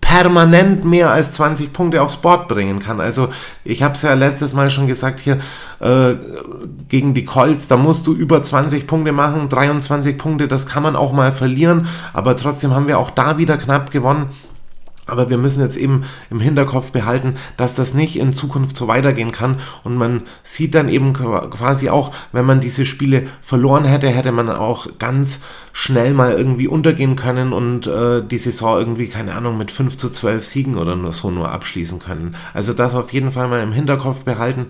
[0.00, 3.00] permanent mehr als 20 Punkte aufs Board bringen kann.
[3.00, 3.28] Also
[3.64, 5.40] ich habe es ja letztes Mal schon gesagt hier
[5.80, 6.14] äh,
[6.88, 10.94] gegen die Colts, da musst du über 20 Punkte machen, 23 Punkte, das kann man
[10.94, 14.26] auch mal verlieren, aber trotzdem haben wir auch da wieder knapp gewonnen.
[15.06, 19.30] Aber wir müssen jetzt eben im Hinterkopf behalten, dass das nicht in Zukunft so weitergehen
[19.30, 19.60] kann.
[19.84, 24.50] Und man sieht dann eben quasi auch, wenn man diese Spiele verloren hätte, hätte man
[24.50, 25.42] auch ganz
[25.72, 30.08] schnell mal irgendwie untergehen können und äh, die Saison irgendwie, keine Ahnung, mit 5 zu
[30.08, 32.34] 12 Siegen oder nur so nur abschließen können.
[32.54, 34.66] Also das auf jeden Fall mal im Hinterkopf behalten.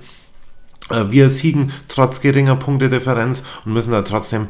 [0.90, 4.48] Äh, wir siegen trotz geringer Punktedifferenz und müssen da trotzdem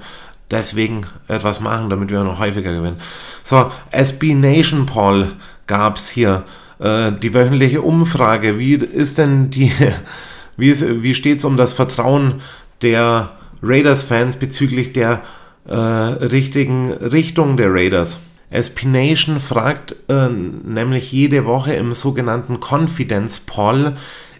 [0.50, 2.96] deswegen etwas machen, damit wir noch häufiger gewinnen.
[3.42, 5.32] So, SB Nation Paul
[5.66, 6.44] gab es hier
[6.78, 8.58] äh, die wöchentliche Umfrage.
[8.58, 9.72] Wie ist denn die,
[10.56, 12.40] wie, wie steht es um das Vertrauen
[12.82, 13.30] der
[13.62, 15.22] Raiders-Fans bezüglich der
[15.66, 18.20] äh, richtigen Richtung der Raiders?
[18.54, 23.96] SP Nation fragt äh, nämlich jede Woche im sogenannten Confidence Poll,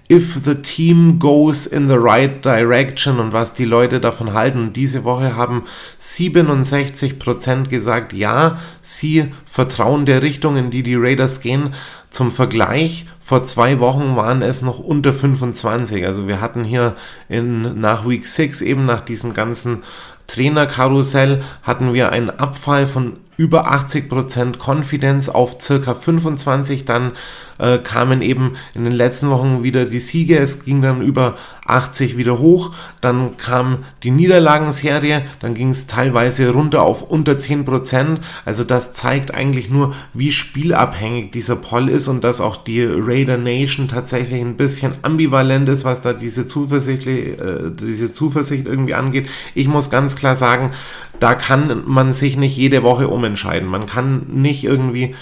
[0.09, 4.59] if the team goes in the right direction und was die Leute davon halten.
[4.59, 5.65] Und diese Woche haben
[6.01, 11.75] 67% gesagt, ja, sie vertrauen der Richtung, in die die Raiders gehen.
[12.11, 16.07] Zum Vergleich, vor zwei Wochen waren es noch unter 25.
[16.07, 16.95] Also wir hatten hier
[17.29, 19.83] in, nach Week 6 eben nach diesem ganzen
[20.27, 27.13] Trainerkarussell hatten wir einen Abfall von über 80% Confidence auf circa 25, dann
[27.59, 32.17] äh, kamen eben in den letzten Wochen wieder die Siege, es ging dann über 80
[32.17, 38.65] wieder hoch, dann kam die Niederlagenserie, dann ging es teilweise runter auf unter 10%, also
[38.65, 43.89] das zeigt eigentlich nur, wie spielabhängig dieser Poll ist und dass auch die Raider Nation
[43.89, 49.29] tatsächlich ein bisschen ambivalent ist, was da diese Zuversicht, äh, diese Zuversicht irgendwie angeht.
[49.55, 50.71] Ich muss ganz klar sagen,
[51.19, 53.69] da kann man sich nicht jede Woche umentscheiden.
[53.69, 55.15] Man kann nicht irgendwie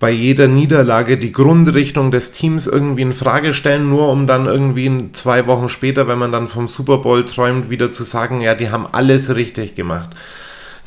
[0.00, 5.12] bei jeder Niederlage die Grundrichtung des Teams irgendwie in Frage stellen, nur um dann irgendwie
[5.12, 8.70] zwei Wochen später, wenn man dann vom Super Bowl träumt, wieder zu sagen, ja, die
[8.70, 10.08] haben alles richtig gemacht.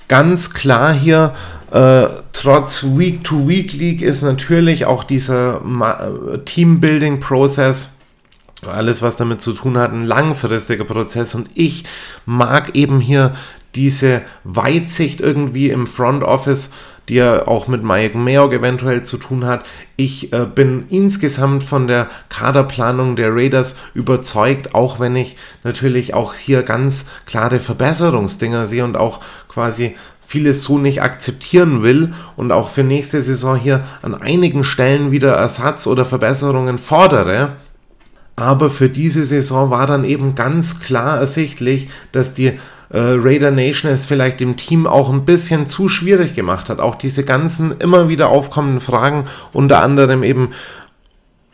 [0.08, 1.36] Ganz klar hier,
[1.72, 5.62] äh, trotz Week-to-Week-League ist natürlich auch dieser
[6.44, 7.90] Teambuilding-Prozess
[8.68, 11.36] alles, was damit zu tun hat, ein langfristiger Prozess.
[11.36, 11.86] Und ich
[12.26, 13.36] mag eben hier
[13.76, 16.70] diese Weitsicht irgendwie im Front Office,
[17.10, 19.66] die ja auch mit Mike Mayock eventuell zu tun hat.
[19.96, 26.34] Ich äh, bin insgesamt von der Kaderplanung der Raiders überzeugt, auch wenn ich natürlich auch
[26.34, 32.70] hier ganz klare Verbesserungsdinger sehe und auch quasi vieles so nicht akzeptieren will und auch
[32.70, 37.58] für nächste Saison hier an einigen Stellen wieder Ersatz oder Verbesserungen fordere.
[38.36, 42.58] Aber für diese Saison war dann eben ganz klar ersichtlich, dass die
[42.94, 46.80] äh, Raider Nation es vielleicht dem Team auch ein bisschen zu schwierig gemacht hat.
[46.80, 50.52] Auch diese ganzen immer wieder aufkommenden Fragen, unter anderem eben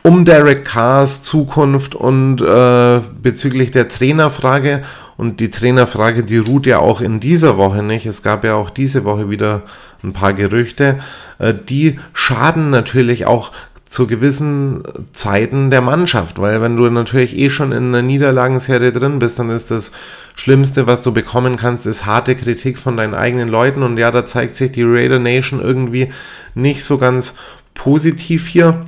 [0.02, 4.82] um Derek Carrs Zukunft und äh, bezüglich der Trainerfrage.
[5.16, 8.06] Und die Trainerfrage, die ruht ja auch in dieser Woche nicht.
[8.06, 9.62] Es gab ja auch diese Woche wieder
[10.02, 11.00] ein paar Gerüchte.
[11.38, 13.52] Äh, die schaden natürlich auch
[13.90, 19.18] zu gewissen Zeiten der Mannschaft, weil wenn du natürlich eh schon in einer Niederlagenserie drin
[19.18, 19.90] bist, dann ist das
[20.36, 24.24] Schlimmste, was du bekommen kannst, ist harte Kritik von deinen eigenen Leuten und ja, da
[24.24, 26.12] zeigt sich die Raider Nation irgendwie
[26.54, 27.34] nicht so ganz
[27.74, 28.86] positiv hier.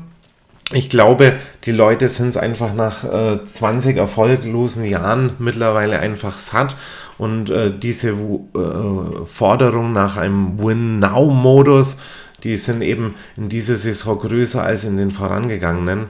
[0.71, 1.35] Ich glaube,
[1.65, 6.77] die Leute sind es einfach nach äh, 20 erfolglosen Jahren mittlerweile einfach satt
[7.19, 11.99] und äh, diese äh, Forderung nach einem Win-Now-Modus,
[12.45, 16.07] die sind eben in dieser Saison größer als in den vorangegangenen.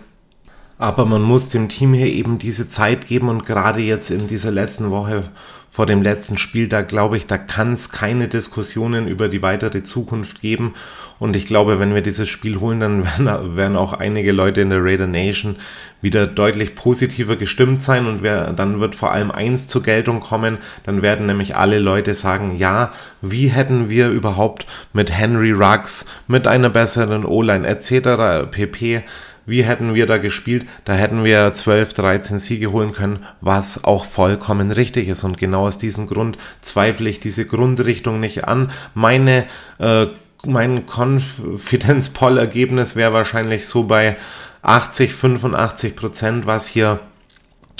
[0.78, 4.50] Aber man muss dem Team hier eben diese Zeit geben und gerade jetzt in dieser
[4.50, 5.30] letzten Woche
[5.70, 9.82] vor dem letzten Spiel, da glaube ich, da kann es keine Diskussionen über die weitere
[9.82, 10.74] Zukunft geben.
[11.22, 14.70] Und ich glaube, wenn wir dieses Spiel holen, dann werden, werden auch einige Leute in
[14.70, 15.54] der Raider Nation
[16.00, 20.58] wieder deutlich positiver gestimmt sein und wer, dann wird vor allem eins zur Geltung kommen,
[20.82, 26.48] dann werden nämlich alle Leute sagen, ja, wie hätten wir überhaupt mit Henry Ruggs, mit
[26.48, 28.50] einer besseren O-Line etc.
[28.50, 29.04] pp
[29.46, 30.66] wie hätten wir da gespielt?
[30.84, 35.24] Da hätten wir 12, 13 Siege holen können, was auch vollkommen richtig ist.
[35.24, 38.70] Und genau aus diesem Grund zweifle ich diese Grundrichtung nicht an.
[38.94, 39.46] Meine,
[39.78, 40.06] äh,
[40.46, 44.16] mein Confidence Poll Ergebnis wäre wahrscheinlich so bei
[44.62, 47.00] 80, 85 Prozent, was hier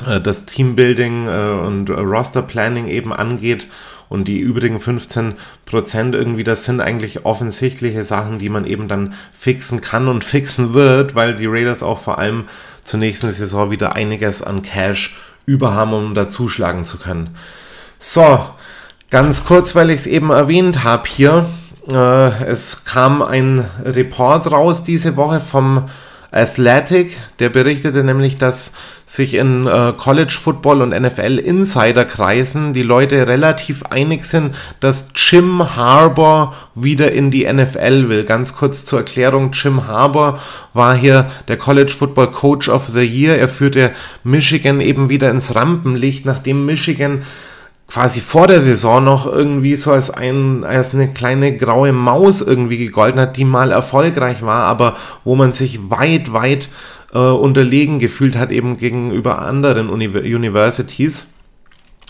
[0.07, 3.69] äh, das Teambuilding äh, und Roster Planning eben angeht.
[4.09, 9.15] Und die übrigen 15 Prozent irgendwie, das sind eigentlich offensichtliche Sachen, die man eben dann
[9.33, 12.45] fixen kann und fixen wird, weil die Raiders auch vor allem
[12.85, 17.37] zur nächsten Saison wieder einiges an Cash über haben, um da zuschlagen zu können.
[17.99, 18.45] So,
[19.11, 21.47] ganz kurz, weil ich es eben erwähnt habe hier.
[21.91, 25.89] Äh, es kam ein Report raus diese Woche vom
[26.33, 28.73] Athletic, der berichtete nämlich, dass
[29.05, 35.11] sich in äh, College Football und NFL Insider Kreisen die Leute relativ einig sind, dass
[35.15, 38.25] Jim Harbour wieder in die NFL will.
[38.25, 40.39] Ganz kurz zur Erklärung, Jim Harbour
[40.73, 43.37] war hier der College Football Coach of the Year.
[43.37, 43.91] Er führte
[44.25, 47.25] Michigan eben wieder ins Rampenlicht, nachdem Michigan
[47.93, 52.79] quasi vor der Saison noch irgendwie so als, ein, als eine kleine graue Maus irgendwie
[52.79, 56.71] gegolten hat, die mal erfolgreich war, aber wo man sich weit, weit
[57.13, 61.27] äh, unterlegen gefühlt hat eben gegenüber anderen Uni Universities.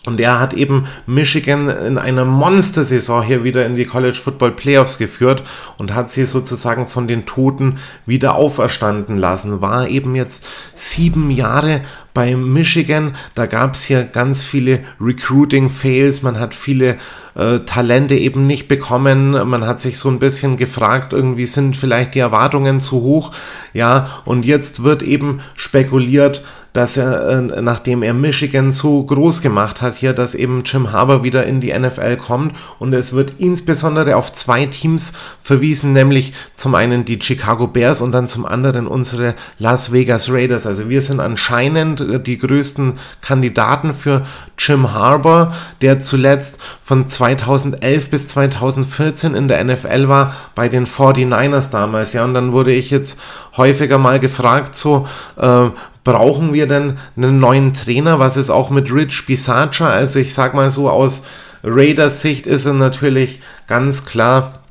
[0.04, 4.98] Und er hat eben Michigan in einer Monstersaison hier wieder in die College Football Playoffs
[4.98, 5.44] geführt
[5.78, 9.60] und hat sie sozusagen von den Toten wieder auferstanden lassen.
[9.60, 11.82] War eben jetzt sieben Jahre
[12.14, 13.14] bei Michigan.
[13.36, 16.22] Da gab es hier ganz viele Recruiting-Fails.
[16.22, 16.96] Man hat viele
[17.36, 19.32] äh, Talente eben nicht bekommen.
[19.48, 23.32] Man hat sich so ein bisschen gefragt, irgendwie sind vielleicht die Erwartungen zu hoch.
[23.72, 29.82] Ja, und jetzt wird eben spekuliert, dass er, äh, nachdem er Michigan so groß gemacht
[29.82, 34.16] hat hier, dass eben Jim Harbour wieder in die NFL kommt und es wird insbesondere
[34.16, 39.34] auf zwei Teams verwiesen, nämlich zum einen die Chicago Bears und dann zum anderen unsere
[39.58, 40.66] Las Vegas Raiders.
[40.66, 44.24] Also wir sind anscheinend äh, die größten Kandidaten für
[44.58, 51.70] Jim Harbour, der zuletzt von 2011 bis 2014 in der NFL war, bei den 49ers
[51.70, 52.12] damals.
[52.12, 53.20] Ja, und dann wurde ich jetzt
[53.56, 55.06] häufiger mal gefragt, so,
[55.36, 55.68] äh,
[56.04, 58.18] brauchen wir denn einen neuen Trainer?
[58.18, 59.88] Was ist auch mit Rich Bisaccia?
[59.88, 61.24] Also ich sag mal so aus
[61.64, 64.61] Raiders Sicht ist er natürlich ganz klar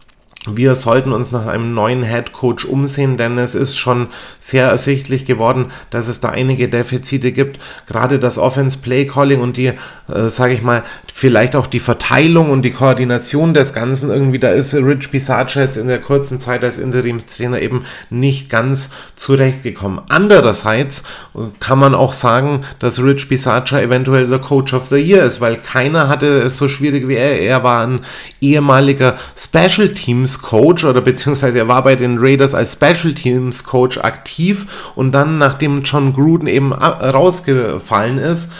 [0.47, 4.08] wir sollten uns nach einem neuen Head Coach umsehen, denn es ist schon
[4.39, 7.60] sehr ersichtlich geworden, dass es da einige Defizite gibt.
[7.86, 10.82] Gerade das Offense Play Calling und die, äh, sage ich mal,
[11.13, 15.77] vielleicht auch die Verteilung und die Koordination des Ganzen irgendwie, da ist Rich Bisaccia jetzt
[15.77, 20.01] in der kurzen Zeit als Interimstrainer eben nicht ganz zurechtgekommen.
[20.10, 21.04] Andererseits
[21.36, 25.39] äh, kann man auch sagen, dass Rich Bisaccia eventuell der Coach of the Year ist,
[25.39, 27.39] weil keiner hatte es so schwierig wie er.
[27.39, 27.99] Er war ein
[28.39, 33.63] ehemaliger Special Teams Teams Coach oder beziehungsweise er war bei den Raiders als Special Teams
[33.63, 38.52] Coach aktiv und dann, nachdem John Gruden eben rausgefallen ist,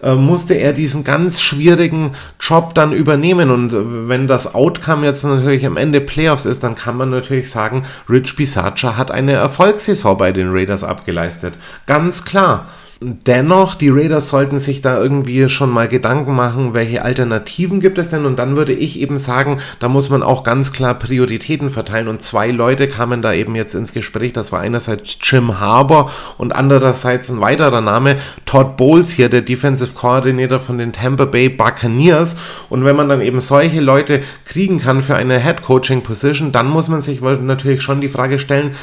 [0.00, 3.50] äh, musste er diesen ganz schwierigen Job dann übernehmen.
[3.50, 7.84] Und wenn das Outcome jetzt natürlich am Ende Playoffs ist, dann kann man natürlich sagen,
[8.08, 11.54] Rich Bisaccia hat eine Erfolgssaison bei den Raiders abgeleistet.
[11.86, 12.66] Ganz klar.
[13.00, 18.10] Dennoch, die Raiders sollten sich da irgendwie schon mal Gedanken machen, welche Alternativen gibt es
[18.10, 18.26] denn?
[18.26, 22.08] Und dann würde ich eben sagen, da muss man auch ganz klar Prioritäten verteilen.
[22.08, 24.32] Und zwei Leute kamen da eben jetzt ins Gespräch.
[24.32, 29.94] Das war einerseits Jim Harbour und andererseits ein weiterer Name, Todd Bowles hier, der Defensive
[29.94, 32.36] Coordinator von den Tampa Bay Buccaneers.
[32.68, 36.68] Und wenn man dann eben solche Leute kriegen kann für eine Head Coaching Position, dann
[36.68, 38.74] muss man sich natürlich schon die Frage stellen,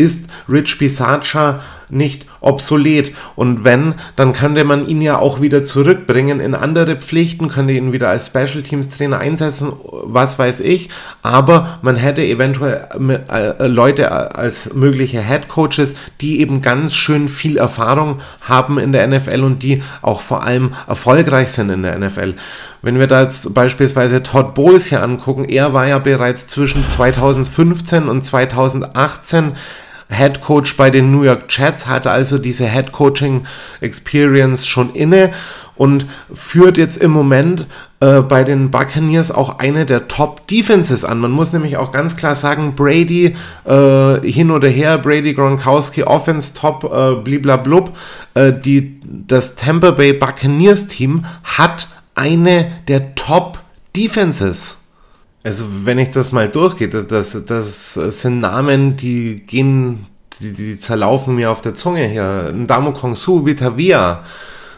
[0.00, 1.60] ist Rich Bisaccia
[1.90, 3.12] nicht obsolet.
[3.36, 7.92] Und wenn, dann könnte man ihn ja auch wieder zurückbringen in andere Pflichten, könnte ihn
[7.92, 9.72] wieder als Special Teams Trainer einsetzen,
[10.04, 10.90] was weiß ich.
[11.22, 12.88] Aber man hätte eventuell
[13.28, 19.06] äh, Leute als mögliche Head Coaches, die eben ganz schön viel Erfahrung haben in der
[19.06, 22.34] NFL und die auch vor allem erfolgreich sind in der NFL.
[22.82, 28.08] Wenn wir da jetzt beispielsweise Todd Bowles hier angucken, er war ja bereits zwischen 2015
[28.08, 29.52] und 2018
[30.10, 33.46] Head Coach bei den New York Jets, hatte also diese Head Coaching
[33.80, 35.32] Experience schon inne
[35.76, 37.66] und führt jetzt im Moment
[38.00, 41.20] äh, bei den Buccaneers auch eine der Top Defenses an.
[41.20, 43.34] Man muss nämlich auch ganz klar sagen, Brady
[43.64, 47.96] äh, hin oder her, Brady Gronkowski Offense Top, äh, bliblablub,
[48.34, 53.60] äh, die, das Tampa Bay Buccaneers Team hat eine der Top
[53.96, 54.79] Defenses.
[55.42, 60.06] Also wenn ich das mal durchgehe, das, das, sind Namen, die gehen,
[60.38, 62.52] die, die zerlaufen mir auf der Zunge hier.
[62.52, 64.22] Ndamo Kongsu, Vitavia,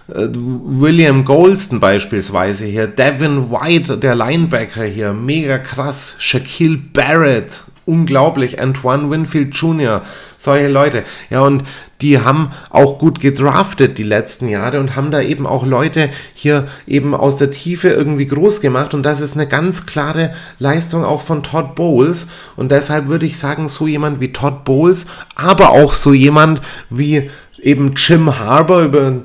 [0.09, 8.61] äh, William Golston beispielsweise hier, Devin White, der Linebacker hier, mega krass, Shaquille Barrett, unglaublich.
[8.61, 10.03] Antoine Winfield Jr.,
[10.37, 11.05] solche Leute.
[11.31, 11.65] Ja, und
[12.01, 16.67] die haben auch gut gedraftet die letzten Jahre und haben da eben auch Leute hier
[16.87, 18.95] eben aus der Tiefe irgendwie groß gemacht.
[18.95, 22.27] Und das ist eine ganz klare Leistung auch von Todd Bowles.
[22.57, 25.07] Und deshalb würde ich sagen, so jemand wie Todd Bowles,
[25.37, 26.61] aber auch so jemand
[26.91, 27.31] wie
[27.63, 29.23] eben Jim Harbour, über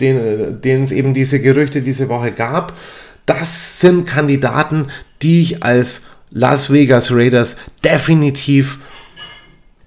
[0.00, 2.72] den, den es eben diese Gerüchte diese Woche gab.
[3.26, 4.86] Das sind Kandidaten,
[5.20, 8.78] die ich als Las Vegas Raiders definitiv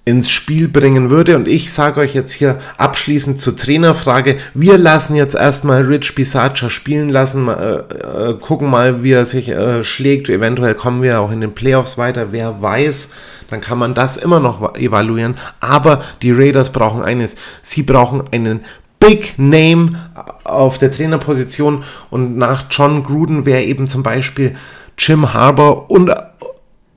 [0.04, 1.36] ins Spiel bringen würde.
[1.36, 4.36] Und ich sage euch jetzt hier abschließend zur Trainerfrage.
[4.52, 9.48] Wir lassen jetzt erstmal Rich Bisaccia spielen lassen, äh, äh, gucken mal, wie er sich
[9.48, 10.28] äh, schlägt.
[10.28, 13.10] Eventuell kommen wir auch in den Playoffs weiter, wer weiß.
[13.50, 15.36] Dann kann man das immer noch evaluieren.
[15.60, 17.36] Aber die Raiders brauchen eines.
[17.60, 18.60] Sie brauchen einen
[18.98, 20.00] Big Name
[20.42, 21.84] auf der Trainerposition.
[22.10, 24.56] Und nach John Gruden wäre eben zum Beispiel
[24.98, 26.12] Jim Harbour und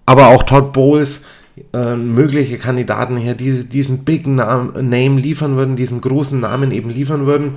[0.06, 1.24] aber auch Todd Bowles
[1.74, 7.26] äh, mögliche Kandidaten hier, die diesen Big Name liefern würden, diesen großen Namen eben liefern
[7.26, 7.56] würden.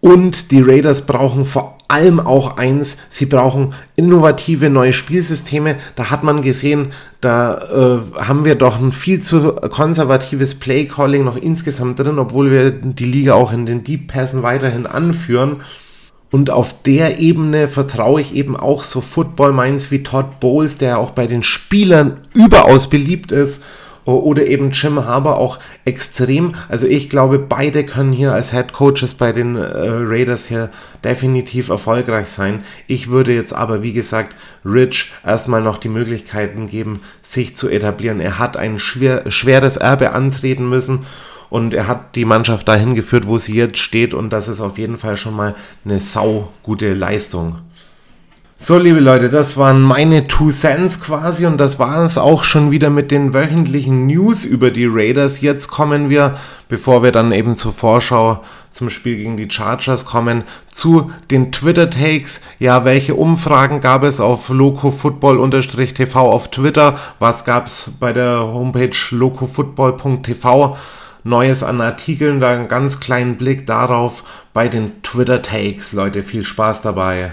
[0.00, 5.76] Und die Raiders brauchen vor allem auch eins, sie brauchen innovative neue Spielsysteme.
[5.94, 6.88] Da hat man gesehen,
[7.20, 12.72] da äh, haben wir doch ein viel zu konservatives Play-Calling noch insgesamt drin, obwohl wir
[12.72, 15.60] die Liga auch in den Deep Passen weiterhin anführen.
[16.32, 20.98] Und auf der Ebene vertraue ich eben auch so Football Minds wie Todd Bowles, der
[20.98, 23.62] auch bei den Spielern überaus beliebt ist.
[24.04, 26.54] Oder eben Jim Harbour auch extrem.
[26.68, 30.70] Also ich glaube, beide können hier als Head Coaches bei den äh, Raiders hier
[31.04, 32.64] definitiv erfolgreich sein.
[32.88, 38.20] Ich würde jetzt aber, wie gesagt, Rich erstmal noch die Möglichkeiten geben, sich zu etablieren.
[38.20, 41.00] Er hat ein schwer, schweres Erbe antreten müssen
[41.52, 44.78] und er hat die Mannschaft dahin geführt, wo sie jetzt steht und das ist auf
[44.78, 47.58] jeden Fall schon mal eine sau gute Leistung.
[48.58, 52.70] So, liebe Leute, das waren meine Two Cents quasi und das war es auch schon
[52.70, 55.42] wieder mit den wöchentlichen News über die Raiders.
[55.42, 56.38] Jetzt kommen wir,
[56.68, 62.40] bevor wir dann eben zur Vorschau zum Spiel gegen die Chargers kommen, zu den Twitter-Takes.
[62.60, 66.96] Ja, welche Umfragen gab es auf locofootball-tv auf Twitter?
[67.18, 70.78] Was gab es bei der Homepage locofootball.tv?
[71.24, 75.92] Neues an Artikeln, da einen ganz kleinen Blick darauf bei den Twitter Takes.
[75.92, 77.32] Leute, viel Spaß dabei.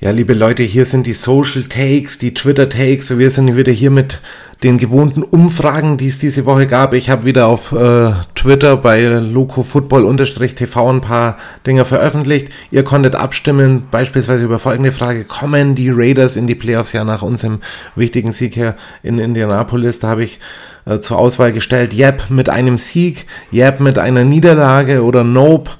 [0.00, 3.18] Ja, liebe Leute, hier sind die Social Takes, die Twitter Takes.
[3.18, 4.20] Wir sind wieder hier mit
[4.62, 6.94] den gewohnten Umfragen, die es diese Woche gab.
[6.94, 11.36] Ich habe wieder auf äh, Twitter bei locofootball-tv ein paar
[11.66, 12.48] Dinge veröffentlicht.
[12.70, 15.24] Ihr konntet abstimmen, beispielsweise über folgende Frage.
[15.24, 17.60] Kommen die Raiders in die Playoffs ja nach unserem
[17.96, 19.98] wichtigen Sieg hier in Indianapolis?
[19.98, 20.38] Da habe ich
[20.84, 25.72] äh, zur Auswahl gestellt, Yep mit einem Sieg, Yep mit einer Niederlage oder Nope.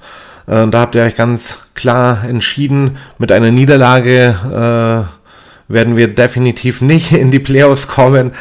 [0.47, 6.81] Äh, da habt ihr euch ganz klar entschieden, mit einer Niederlage äh, werden wir definitiv
[6.81, 8.33] nicht in die Playoffs kommen.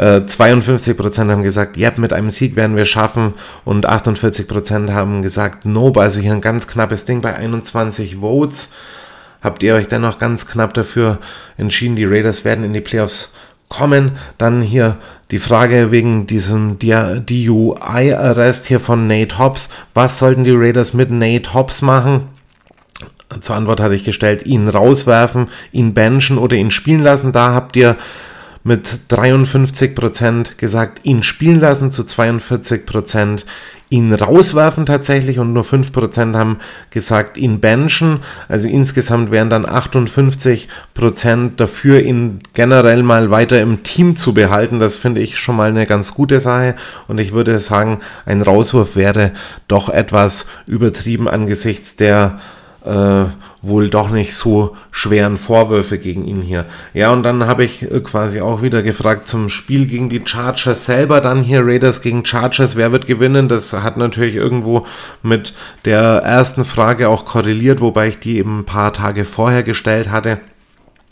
[0.00, 3.34] 52% äh, haben gesagt, ja, mit einem Sieg werden wir schaffen
[3.64, 8.70] und 48% haben gesagt, nope, also hier ein ganz knappes Ding bei 21 Votes.
[9.42, 11.18] Habt ihr euch dennoch ganz knapp dafür
[11.56, 13.32] entschieden, die Raiders werden in die Playoffs
[13.68, 14.12] kommen.
[14.38, 14.96] Dann hier
[15.30, 19.70] die Frage wegen diesem DUI-Arrest hier von Nate Hobbs.
[19.94, 22.28] Was sollten die Raiders mit Nate Hobbs machen?
[23.40, 27.32] Zur Antwort hatte ich gestellt, ihn rauswerfen, ihn benchen oder ihn spielen lassen.
[27.32, 27.96] Da habt ihr
[28.62, 33.44] mit 53% gesagt, ihn spielen lassen, zu 42%
[33.90, 36.58] ihn rauswerfen tatsächlich und nur 5% haben
[36.92, 38.20] gesagt, ihn benchen.
[38.48, 40.68] Also insgesamt wären dann 58%
[41.56, 44.78] dafür, ihn generell mal weiter im Team zu behalten.
[44.78, 46.76] Das finde ich schon mal eine ganz gute Sache
[47.08, 49.32] und ich würde sagen, ein Rauswurf wäre
[49.66, 52.38] doch etwas übertrieben angesichts der
[52.84, 53.24] äh,
[53.62, 56.64] wohl doch nicht so schweren Vorwürfe gegen ihn hier.
[56.94, 60.86] Ja, und dann habe ich äh, quasi auch wieder gefragt zum Spiel gegen die Chargers
[60.86, 63.48] selber, dann hier Raiders gegen Chargers, wer wird gewinnen?
[63.48, 64.86] Das hat natürlich irgendwo
[65.22, 65.54] mit
[65.84, 70.38] der ersten Frage auch korreliert, wobei ich die eben ein paar Tage vorher gestellt hatte.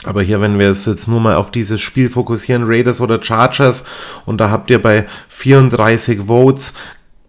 [0.04, 3.84] Aber hier, wenn wir es jetzt nur mal auf dieses Spiel fokussieren, Raiders oder Chargers,
[4.26, 6.74] und da habt ihr bei 34 Votes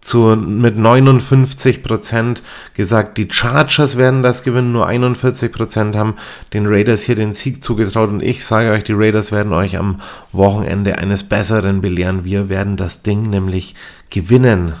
[0.00, 2.42] zu, mit 59 Prozent
[2.74, 6.14] gesagt, die Chargers werden das gewinnen, nur 41 Prozent haben
[6.54, 10.00] den Raiders hier den Sieg zugetraut und ich sage euch, die Raiders werden euch am
[10.32, 12.24] Wochenende eines Besseren belehren.
[12.24, 13.74] Wir werden das Ding nämlich
[14.08, 14.72] gewinnen.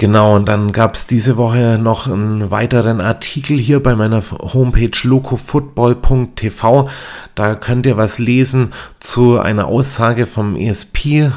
[0.00, 4.92] Genau, und dann gab es diese Woche noch einen weiteren Artikel hier bei meiner Homepage
[5.02, 6.88] locofootball.tv.
[7.34, 8.70] Da könnt ihr was lesen
[9.00, 11.32] zu einer Aussage vom ESP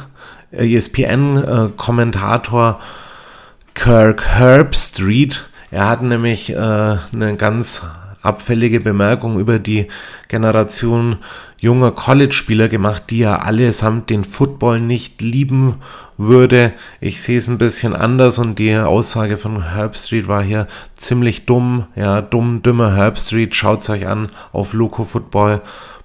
[0.51, 2.83] ESPN-Kommentator äh,
[3.73, 5.43] Kirk Herbstreit.
[5.71, 7.83] Er hat nämlich äh, eine ganz
[8.21, 9.87] abfällige Bemerkung über die
[10.27, 11.17] Generation
[11.57, 15.75] junger College-Spieler gemacht, die ja allesamt den Football nicht lieben
[16.17, 16.73] würde.
[16.99, 21.85] Ich sehe es ein bisschen anders und die Aussage von Herbstreet war hier ziemlich dumm.
[21.95, 23.55] Ja, dumm, dümmer Herbstreet.
[23.55, 24.73] Schaut es euch an auf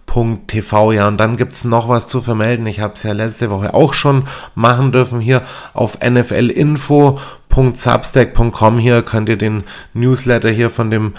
[0.06, 0.92] locofootball.tv.
[0.92, 2.64] Ja, und dann gibt es noch was zu vermelden.
[2.66, 5.42] Ich habe es ja letzte Woche auch schon machen dürfen hier
[5.74, 8.78] auf nflinfo.substack.com.
[8.78, 11.14] Hier könnt ihr den Newsletter hier von dem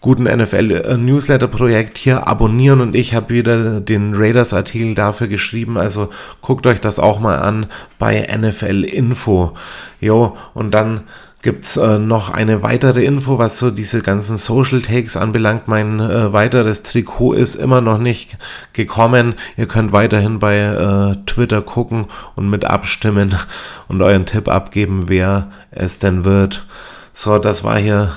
[0.00, 6.10] guten NFL-Newsletter-Projekt hier abonnieren und ich habe wieder den Raiders-Artikel dafür geschrieben, also
[6.42, 7.68] guckt euch das auch mal an
[7.98, 9.54] bei NFL Info.
[10.00, 11.04] Jo, und dann
[11.44, 15.68] gibt's äh, noch eine weitere Info, was so diese ganzen Social Takes anbelangt.
[15.68, 18.38] Mein äh, weiteres Trikot ist immer noch nicht
[18.72, 19.34] gekommen.
[19.58, 23.36] Ihr könnt weiterhin bei äh, Twitter gucken und mit abstimmen
[23.88, 26.66] und euren Tipp abgeben, wer es denn wird.
[27.12, 28.16] So, das war hier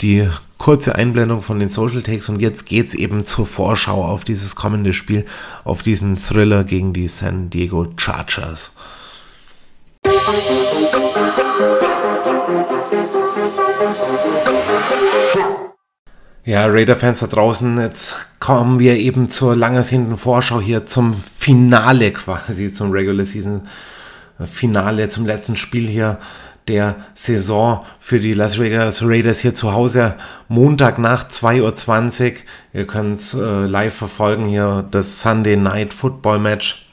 [0.00, 4.56] die kurze Einblendung von den Social Takes und jetzt geht's eben zur Vorschau auf dieses
[4.56, 5.24] kommende Spiel,
[5.62, 8.72] auf diesen Thriller gegen die San Diego Chargers.
[16.46, 22.68] Ja, Raider-Fans da draußen, jetzt kommen wir eben zur langersehnten Vorschau hier zum Finale quasi,
[22.72, 23.66] zum Regular Season
[24.38, 26.20] Finale, zum letzten Spiel hier
[26.68, 30.14] der Saison für die Las Vegas Raiders hier zu Hause.
[30.46, 32.36] Montag nach 2.20 Uhr.
[32.74, 36.92] Ihr könnt es äh, live verfolgen hier, das Sunday Night Football Match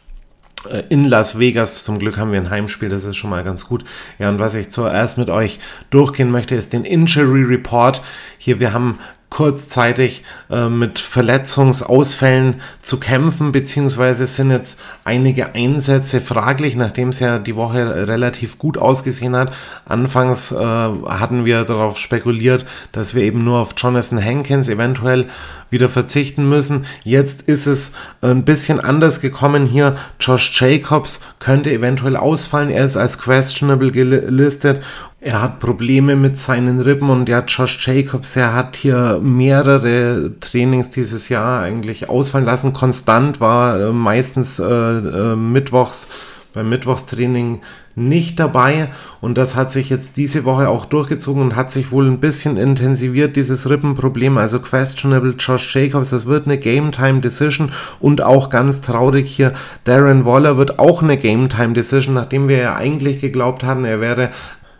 [0.68, 1.84] äh, in Las Vegas.
[1.84, 3.86] Zum Glück haben wir ein Heimspiel, das ist schon mal ganz gut.
[4.18, 5.60] Ja, und was ich zuerst mit euch
[5.92, 8.02] durchgehen möchte, ist den Injury Report.
[8.40, 8.98] Hier, wir haben
[9.34, 17.40] kurzzeitig äh, mit Verletzungsausfällen zu kämpfen, beziehungsweise sind jetzt einige Einsätze fraglich, nachdem es ja
[17.40, 19.52] die Woche relativ gut ausgesehen hat.
[19.86, 25.26] Anfangs äh, hatten wir darauf spekuliert, dass wir eben nur auf Jonathan Hankins eventuell
[25.72, 26.86] wieder verzichten müssen.
[27.04, 29.96] Jetzt ist es ein bisschen anders gekommen hier.
[30.20, 32.70] Josh Jacobs könnte eventuell ausfallen.
[32.70, 34.84] Er ist als questionable gelistet
[35.24, 40.90] er hat Probleme mit seinen Rippen und ja, Josh Jacobs, er hat hier mehrere Trainings
[40.90, 42.74] dieses Jahr eigentlich ausfallen lassen.
[42.74, 46.10] Konstant war äh, meistens äh, äh, mittwochs
[46.54, 47.62] beim Mittwochstraining
[47.96, 48.90] nicht dabei.
[49.22, 52.58] Und das hat sich jetzt diese Woche auch durchgezogen und hat sich wohl ein bisschen
[52.58, 57.72] intensiviert, dieses Rippenproblem, also questionable Josh Jacobs, das wird eine Game Time Decision.
[58.00, 59.54] Und auch ganz traurig hier,
[59.84, 64.00] Darren Waller wird auch eine Game Time Decision, nachdem wir ja eigentlich geglaubt hatten, er
[64.02, 64.30] wäre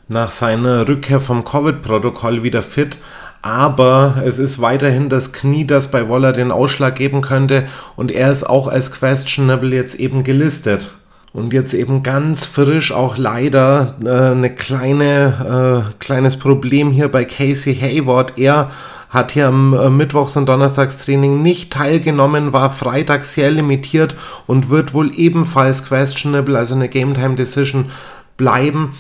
[0.08, 2.98] nach seiner Rückkehr vom Covid-Protokoll wieder fit.
[3.42, 7.68] Aber es ist weiterhin das Knie, das bei Waller den Ausschlag geben könnte.
[7.96, 10.90] Und er ist auch als questionable jetzt eben gelistet.
[11.34, 17.26] Und jetzt eben ganz frisch auch leider äh, eine kleine, äh, kleines Problem hier bei
[17.26, 18.38] Casey Hayward.
[18.38, 18.70] Er
[19.10, 24.16] hat hier am äh, Mittwochs- und Donnerstagstraining nicht teilgenommen, war Freitag sehr limitiert
[24.48, 27.92] und wird wohl ebenfalls questionable, also eine Game Time Decision
[28.38, 28.94] bleiben.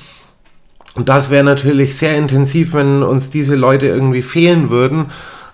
[0.95, 5.07] Und das wäre natürlich sehr intensiv, wenn uns diese Leute irgendwie fehlen würden.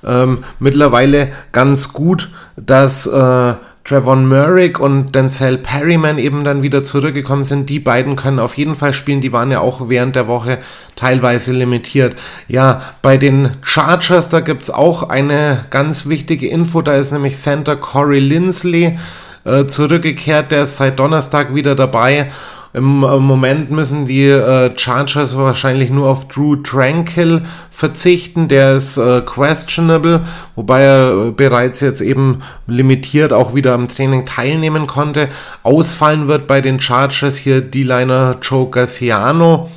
[0.05, 3.53] Ähm, mittlerweile ganz gut, dass äh,
[3.89, 7.69] Trevon Merrick und Denzel Perryman eben dann wieder zurückgekommen sind.
[7.69, 9.19] Die beiden können auf jeden Fall spielen.
[9.19, 10.59] Die waren ja auch während der Woche
[10.95, 12.15] teilweise limitiert.
[12.47, 16.81] Ja, bei den Chargers, da gibt es auch eine ganz wichtige Info.
[16.81, 18.99] Da ist nämlich Center Corey Lindsley
[19.43, 20.51] äh, zurückgekehrt.
[20.51, 22.29] Der ist seit Donnerstag wieder dabei.
[22.71, 28.47] Im äh, Moment müssen die äh, Chargers wahrscheinlich nur auf Drew Tranquil verzichten.
[28.47, 30.21] Der ist äh, questionable,
[30.55, 35.29] wobei er äh, bereits jetzt eben limitiert auch wieder am Training teilnehmen konnte.
[35.63, 39.69] Ausfallen wird bei den Chargers hier D-Liner Joe Garciano.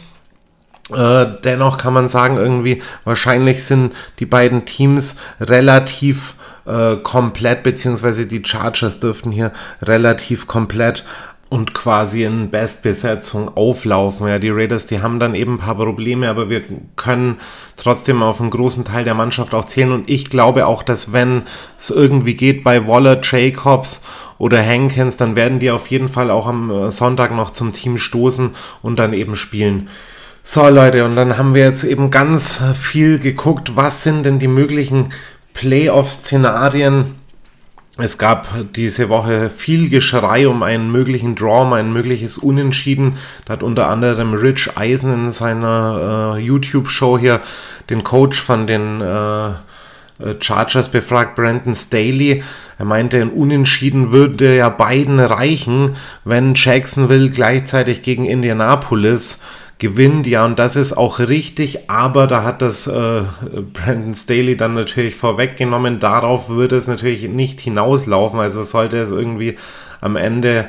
[0.92, 6.34] Äh, dennoch kann man sagen, irgendwie wahrscheinlich sind die beiden Teams relativ
[6.66, 11.04] äh, komplett, beziehungsweise die Chargers dürften hier relativ komplett
[11.52, 14.26] und quasi in Bestbesetzung auflaufen.
[14.26, 16.62] Ja, die Raiders, die haben dann eben ein paar Probleme, aber wir
[16.96, 17.38] können
[17.76, 19.92] trotzdem auf einen großen Teil der Mannschaft auch zählen.
[19.92, 21.42] Und ich glaube auch, dass wenn
[21.78, 24.00] es irgendwie geht bei Waller, Jacobs
[24.38, 27.98] oder Hankins, dann werden die auf jeden Fall auch am äh, Sonntag noch zum Team
[27.98, 29.90] stoßen und dann eben spielen.
[30.42, 34.48] So Leute, und dann haben wir jetzt eben ganz viel geguckt, was sind denn die
[34.48, 35.10] möglichen
[35.52, 37.21] Playoff-Szenarien
[38.02, 43.16] es gab diese Woche viel Geschrei um einen möglichen Draw, ein mögliches Unentschieden.
[43.44, 47.40] Da hat unter anderem Rich Eisen in seiner äh, YouTube-Show hier
[47.90, 49.54] den Coach von den äh, äh,
[50.40, 52.42] Chargers befragt, Brandon Staley.
[52.76, 59.40] Er meinte, ein Unentschieden würde ja beiden reichen, wenn Jacksonville gleichzeitig gegen Indianapolis
[59.82, 60.26] gewinnt.
[60.26, 63.24] Ja, und das ist auch richtig, aber da hat das äh,
[63.74, 66.00] Brandon Staley dann natürlich vorweggenommen.
[66.00, 68.40] Darauf würde es natürlich nicht hinauslaufen.
[68.40, 69.58] Also sollte es irgendwie
[70.00, 70.68] am Ende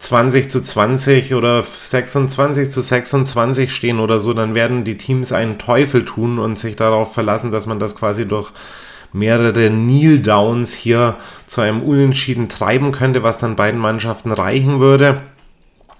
[0.00, 5.58] 20 zu 20 oder 26 zu 26 stehen oder so, dann werden die Teams einen
[5.58, 8.52] Teufel tun und sich darauf verlassen, dass man das quasi durch
[9.12, 15.22] mehrere Kneel-Downs hier zu einem Unentschieden treiben könnte, was dann beiden Mannschaften reichen würde.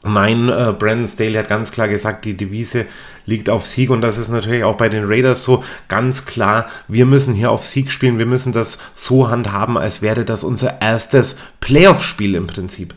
[0.05, 2.86] Nein, äh, Brandon Staley hat ganz klar gesagt, die Devise
[3.26, 6.66] liegt auf Sieg und das ist natürlich auch bei den Raiders so ganz klar.
[6.86, 10.80] Wir müssen hier auf Sieg spielen, wir müssen das so handhaben, als wäre das unser
[10.80, 12.94] erstes Playoff-Spiel im Prinzip.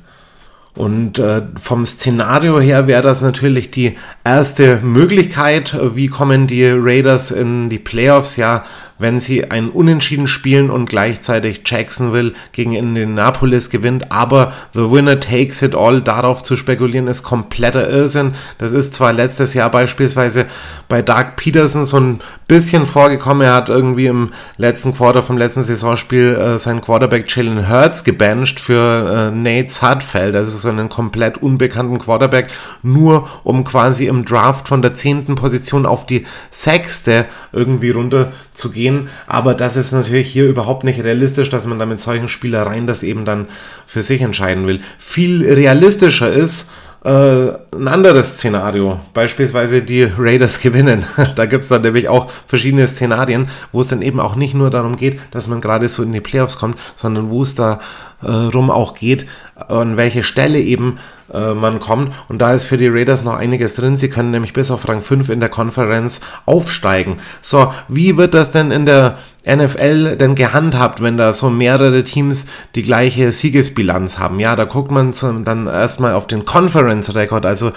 [0.73, 5.77] Und äh, vom Szenario her wäre das natürlich die erste Möglichkeit.
[5.95, 8.37] Wie kommen die Raiders in die Playoffs?
[8.37, 8.63] Ja,
[9.01, 14.11] wenn sie ein Unentschieden spielen und gleichzeitig Jacksonville gegen Indianapolis gewinnt.
[14.11, 18.35] Aber the winner takes it all, darauf zu spekulieren, ist kompletter Irrsinn.
[18.59, 20.45] Das ist zwar letztes Jahr beispielsweise
[20.87, 23.47] bei Doug Peterson so ein bisschen vorgekommen.
[23.47, 28.59] Er hat irgendwie im letzten Quarter vom letzten Saisonspiel äh, seinen Quarterback Jalen Hurts gebancht
[28.59, 30.35] für äh, Nate Sudfeld.
[30.35, 32.49] Ist so einen komplett unbekannten Quarterback,
[32.83, 38.31] nur um quasi im Draft von der zehnten Position auf die sechste irgendwie runter
[38.61, 39.09] zu gehen.
[39.27, 43.03] Aber das ist natürlich hier überhaupt nicht realistisch, dass man da mit solchen Spielereien das
[43.03, 43.47] eben dann
[43.87, 44.79] für sich entscheiden will.
[44.99, 46.69] Viel realistischer ist,
[47.03, 48.99] ein anderes Szenario.
[49.15, 51.05] Beispielsweise die Raiders gewinnen.
[51.35, 54.69] da gibt es dann nämlich auch verschiedene Szenarien, wo es dann eben auch nicht nur
[54.69, 58.71] darum geht, dass man gerade so in die Playoffs kommt, sondern wo es darum äh,
[58.71, 59.25] auch geht,
[59.55, 60.99] an welche Stelle eben
[61.33, 62.13] äh, man kommt.
[62.27, 63.97] Und da ist für die Raiders noch einiges drin.
[63.97, 67.17] Sie können nämlich bis auf Rang 5 in der Konferenz aufsteigen.
[67.41, 72.45] So, wie wird das denn in der NFL denn gehandhabt, wenn da so mehrere Teams
[72.75, 74.39] die gleiche Siegesbilanz haben?
[74.39, 75.13] Ja, da guckt man
[75.43, 77.45] dann erstmal auf den Conference-Rekord.
[77.45, 77.71] Also,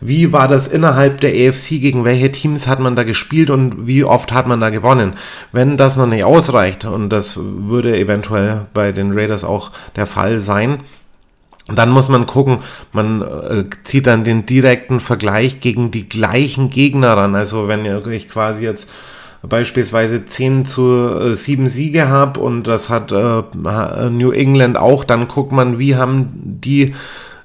[0.00, 1.80] wie war das innerhalb der AFC?
[1.80, 5.14] Gegen welche Teams hat man da gespielt und wie oft hat man da gewonnen?
[5.52, 10.38] Wenn das noch nicht ausreicht, und das würde eventuell bei den Raiders auch der Fall
[10.38, 10.80] sein,
[11.68, 12.60] dann muss man gucken,
[12.92, 17.34] man äh, zieht dann den direkten Vergleich gegen die gleichen Gegner ran.
[17.34, 18.88] Also wenn ich quasi jetzt
[19.48, 25.28] beispielsweise 10 zu 7 äh, Siege habe und das hat äh, New England auch, dann
[25.28, 26.94] guckt man, wie haben die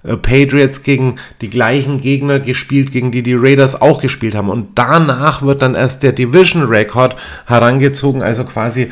[0.03, 4.49] äh, Patriots gegen die gleichen Gegner gespielt, gegen die die Raiders auch gespielt haben.
[4.49, 8.91] Und danach wird dann erst der Division Record herangezogen, also quasi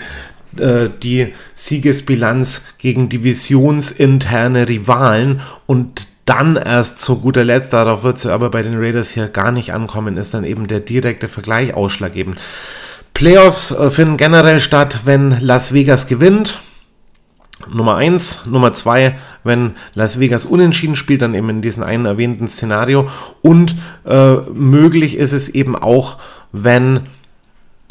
[0.52, 8.52] die Siegesbilanz gegen divisionsinterne Rivalen und dann erst zu guter Letzt, darauf wird es aber
[8.52, 12.38] bei den Raiders hier gar nicht ankommen, ist dann eben der direkte Vergleich ausschlaggebend.
[13.20, 16.58] Playoffs äh, finden generell statt, wenn Las Vegas gewinnt.
[17.70, 18.46] Nummer 1.
[18.46, 23.10] Nummer 2, wenn Las Vegas unentschieden spielt, dann eben in diesem einen erwähnten Szenario.
[23.42, 26.16] Und äh, möglich ist es eben auch,
[26.54, 27.02] wenn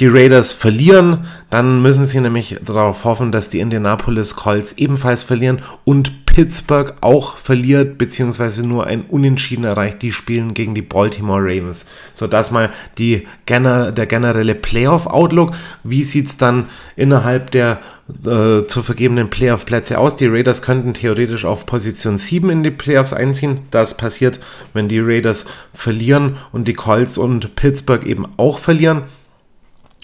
[0.01, 5.61] die Raiders verlieren, dann müssen sie nämlich darauf hoffen, dass die Indianapolis Colts ebenfalls verlieren
[5.85, 10.03] und Pittsburgh auch verliert, beziehungsweise nur ein Unentschieden erreicht.
[10.03, 11.86] Die spielen gegen die Baltimore Ravens.
[12.14, 15.57] So, das mal die, der generelle Playoff-Outlook.
[15.82, 17.80] Wie sieht es dann innerhalb der
[18.24, 20.14] äh, zu vergebenen Playoff-Plätze aus?
[20.14, 23.62] Die Raiders könnten theoretisch auf Position 7 in die Playoffs einziehen.
[23.72, 24.39] Das passiert,
[24.74, 29.03] wenn die Raiders verlieren und die Colts und Pittsburgh eben auch verlieren.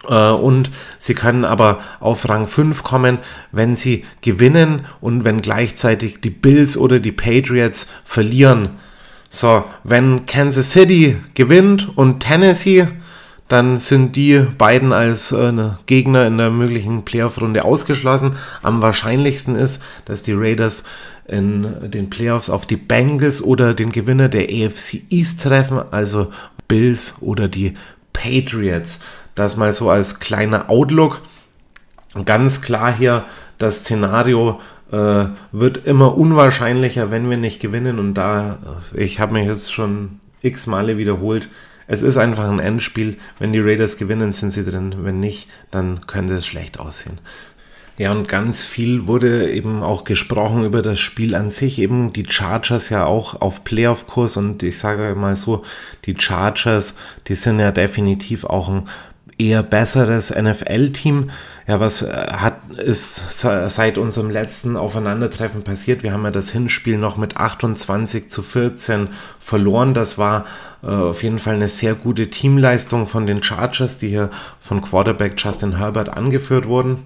[0.09, 3.19] Äh, und sie können aber auf Rang 5 kommen,
[3.53, 8.71] wenn sie gewinnen und wenn gleichzeitig die Bills oder die Patriots verlieren.
[9.31, 12.87] So, wenn Kansas City gewinnt und Tennessee,
[13.49, 15.53] dann sind die beiden als äh,
[15.87, 18.37] Gegner in der möglichen Playoff-Runde ausgeschlossen.
[18.63, 20.85] Am wahrscheinlichsten ist, dass die Raiders
[21.27, 26.33] in den Playoffs auf die Bengals oder den Gewinner der AFC East treffen, also
[26.69, 27.75] Bills oder die
[28.13, 29.01] Patriots.
[29.35, 31.21] Das mal so als kleiner Outlook.
[32.25, 33.25] Ganz klar hier,
[33.59, 34.61] das Szenario
[34.93, 37.99] äh, wird immer unwahrscheinlicher, wenn wir nicht gewinnen.
[37.99, 38.59] Und da,
[38.95, 41.49] äh, ich habe mich jetzt schon x Male wiederholt,
[41.87, 43.17] es ist einfach ein Endspiel.
[43.39, 44.95] Wenn die Raiders gewinnen, sind sie drin.
[45.01, 47.19] Wenn nicht, dann könnte es schlecht aussehen.
[47.97, 51.79] Ja, und ganz viel wurde eben auch gesprochen über das Spiel an sich.
[51.79, 55.65] Eben die Chargers ja auch auf Playoff-Kurs und ich sage mal so,
[56.05, 56.97] die Chargers,
[57.29, 58.89] die sind ja definitiv auch ein
[59.39, 61.31] eher besseres NFL-Team.
[61.67, 66.03] Ja, was äh, hat, ist seit unserem letzten Aufeinandertreffen passiert?
[66.03, 69.09] Wir haben ja das Hinspiel noch mit 28 zu 14
[69.41, 69.95] verloren.
[69.95, 70.45] Das war
[70.83, 74.31] äh, auf jeden Fall eine sehr gute Teamleistung von den Chargers, die hier
[74.61, 77.05] von Quarterback Justin Herbert angeführt wurden.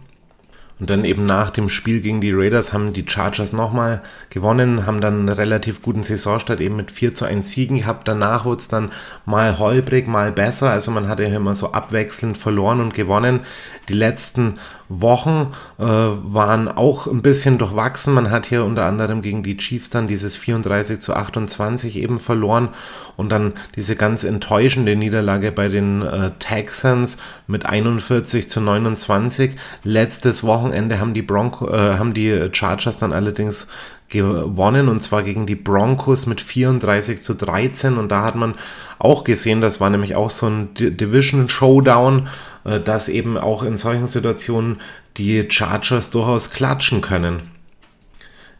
[0.81, 4.01] Und dann eben nach dem Spiel gegen die Raiders haben die Chargers nochmal
[4.31, 8.07] gewonnen, haben dann einen relativ guten Saisonstart eben mit 4 zu 1 Siegen gehabt.
[8.07, 8.93] Danach wurde es dann
[9.27, 10.71] mal holprig, mal besser.
[10.71, 13.41] Also man hatte ja immer so abwechselnd verloren und gewonnen.
[13.89, 14.55] Die letzten
[14.89, 18.15] Wochen äh, waren auch ein bisschen durchwachsen.
[18.15, 22.71] Man hat hier unter anderem gegen die Chiefs dann dieses 34 zu 28 eben verloren
[23.17, 29.57] und dann diese ganz enttäuschende Niederlage bei den äh, Texans mit 41 zu 29.
[29.83, 33.67] Letztes Wochenende haben die Bronco, äh, haben die Chargers dann allerdings
[34.09, 38.55] gewonnen und zwar gegen die Broncos mit 34 zu 13 und da hat man
[38.99, 42.29] auch gesehen, das war nämlich auch so ein Division Showdown,
[42.65, 44.81] dass eben auch in solchen Situationen
[45.17, 47.43] die Chargers durchaus klatschen können.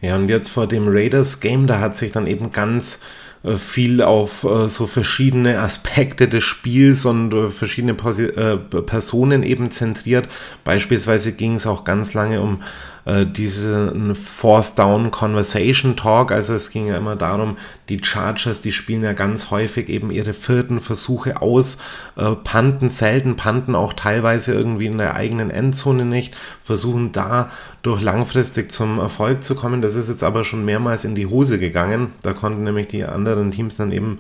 [0.01, 3.01] Ja, und jetzt vor dem Raiders Game, da hat sich dann eben ganz
[3.43, 9.71] äh, viel auf äh, so verschiedene Aspekte des Spiels und äh, verschiedene äh, Personen eben
[9.71, 10.29] zentriert.
[10.65, 12.63] Beispielsweise ging es auch ganz lange um
[13.09, 16.31] äh, diesen Fourth Down Conversation Talk.
[16.31, 17.57] Also es ging ja immer darum,
[17.89, 21.79] die Chargers, die spielen ja ganz häufig eben ihre vierten Versuche aus,
[22.17, 27.51] äh, panten selten, panten auch teilweise irgendwie in der eigenen Endzone nicht, versuchen da
[27.81, 29.81] durch langfristig zum Erfolg zu kommen.
[29.81, 32.13] Das ist jetzt aber schon mehrmals in die Hose gegangen.
[32.21, 34.19] Da konnten nämlich die anderen Teams dann eben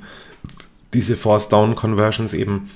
[0.95, 2.70] diese Fourth Down Conversions eben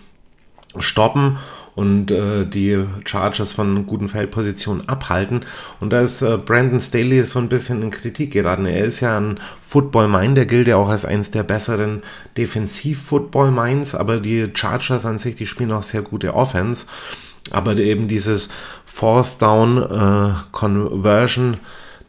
[0.79, 1.39] stoppen
[1.75, 5.41] und äh, die Chargers von guten Feldpositionen abhalten.
[5.81, 8.67] Und da ist äh, Brandon Staley so ein bisschen in Kritik geraten.
[8.67, 12.03] Er ist ja ein Football-Mind, der gilt ja auch als eines der besseren
[12.37, 16.87] Defensiv-Football-Minds, aber die Chargers an sich, die spielen auch sehr gute Offense.
[17.51, 18.51] Aber eben dieses
[18.85, 21.57] Fourth Down äh, Conversion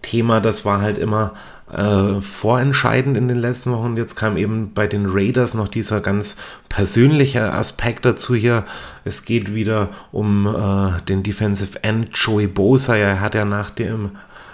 [0.02, 1.34] Thema, das war halt immer
[1.74, 3.98] äh, vorentscheidend in den letzten Wochen.
[3.98, 6.38] Jetzt kam eben bei den Raiders noch dieser ganz
[6.70, 8.66] persönliche Aspekt dazu hier.
[9.06, 12.96] Es geht wieder um äh, den Defensive End Joey Bosa.
[12.96, 14.12] Er hat ja nach dem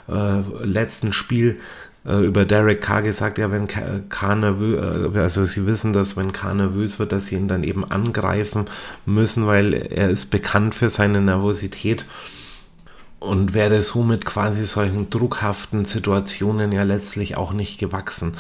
[0.08, 1.58] äh, letzten Spiel
[2.06, 6.32] äh, über Derek Carr gesagt, ja, wenn Carr nervös, äh, also sie wissen, dass wenn
[6.32, 8.66] Carr nervös wird, dass sie ihn dann eben angreifen
[9.06, 12.06] müssen, weil er ist bekannt für seine Nervosität
[13.20, 18.34] und wäre somit quasi solchen druckhaften Situationen ja letztlich auch nicht gewachsen.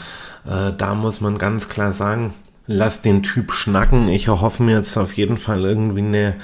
[0.45, 2.33] Äh, da muss man ganz klar sagen,
[2.67, 4.07] lass den Typ schnacken.
[4.07, 6.35] Ich erhoffe mir jetzt auf jeden Fall irgendwie eine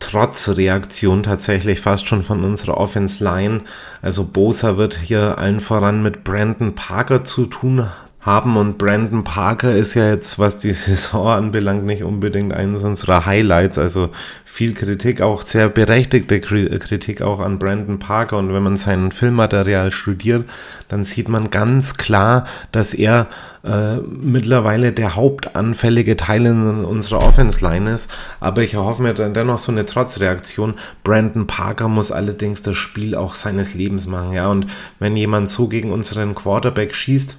[0.00, 3.62] Trotzreaktion tatsächlich fast schon von unserer Offense Line.
[4.02, 7.86] Also Bosa wird hier allen voran mit Brandon Parker zu tun
[8.26, 13.24] haben und Brandon Parker ist ja jetzt, was die Saison anbelangt, nicht unbedingt eines unserer
[13.24, 13.78] Highlights.
[13.78, 14.10] Also
[14.44, 18.38] viel Kritik, auch sehr berechtigte Kritik auch an Brandon Parker.
[18.38, 20.44] Und wenn man sein Filmmaterial studiert,
[20.88, 23.28] dann sieht man ganz klar, dass er
[23.62, 28.10] äh, mittlerweile der hauptanfällige Teil in unserer Offense-Line ist.
[28.40, 30.74] Aber ich erhoffe mir dann dennoch so eine Trotzreaktion.
[31.04, 34.32] Brandon Parker muss allerdings das Spiel auch seines Lebens machen.
[34.32, 34.66] Ja, und
[34.98, 37.38] wenn jemand so gegen unseren Quarterback schießt,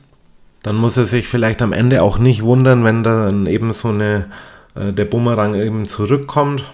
[0.67, 4.25] dann muss er sich vielleicht am Ende auch nicht wundern, wenn dann eben so eine,
[4.75, 6.65] äh, der Bumerang eben zurückkommt.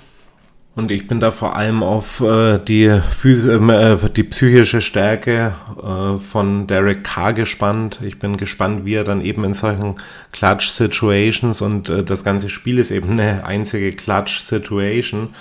[0.76, 6.66] Und ich bin da vor allem auf äh, die, äh, die psychische Stärke äh, von
[6.66, 8.00] Derek Carr gespannt.
[8.04, 9.98] Ich bin gespannt, wie er dann eben in solchen
[10.32, 15.36] Clutch-Situations und äh, das ganze Spiel ist eben eine einzige Clutch-Situation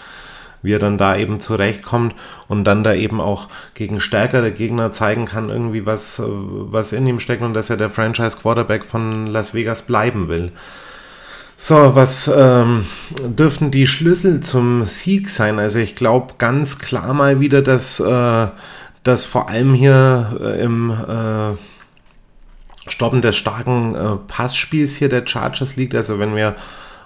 [0.63, 2.15] wie er dann da eben zurechtkommt
[2.49, 7.07] und dann da eben auch gegen stärkere Gegner zeigen kann, irgendwie was, äh, was in
[7.07, 10.53] ihm steckt und dass er der Franchise Quarterback von Las Vegas bleiben will.
[11.65, 12.85] So, was ähm,
[13.25, 15.61] dürften die Schlüssel zum Sieg sein?
[15.61, 18.49] Also ich glaube ganz klar mal wieder, dass, äh,
[19.05, 21.57] dass vor allem hier äh, im äh,
[22.91, 25.95] Stoppen des starken äh, Passspiels hier der Chargers liegt.
[25.95, 26.57] Also wenn wir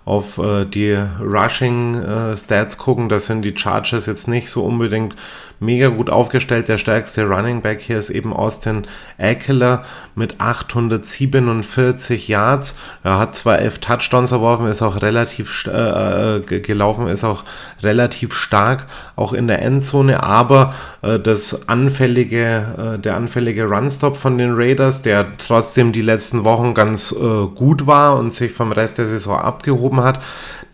[0.07, 5.17] auf äh, die Rushing äh, Stats gucken, da sind die Chargers jetzt nicht so unbedingt
[5.61, 6.69] mega gut aufgestellt.
[6.69, 8.87] Der stärkste Running Back hier ist eben Austin
[9.19, 9.85] Eckler
[10.15, 12.79] mit 847 Yards.
[13.03, 17.45] Er hat zwar elf Touchdowns erworfen, ist auch relativ äh, äh gelaufen, ist auch
[17.83, 18.87] relativ stark,
[19.17, 25.03] auch in der Endzone, aber äh, das anfällige, äh, der anfällige Runstop von den Raiders,
[25.03, 29.39] der trotzdem die letzten Wochen ganz äh, gut war und sich vom Rest der Saison
[29.39, 30.21] abgehoben hat,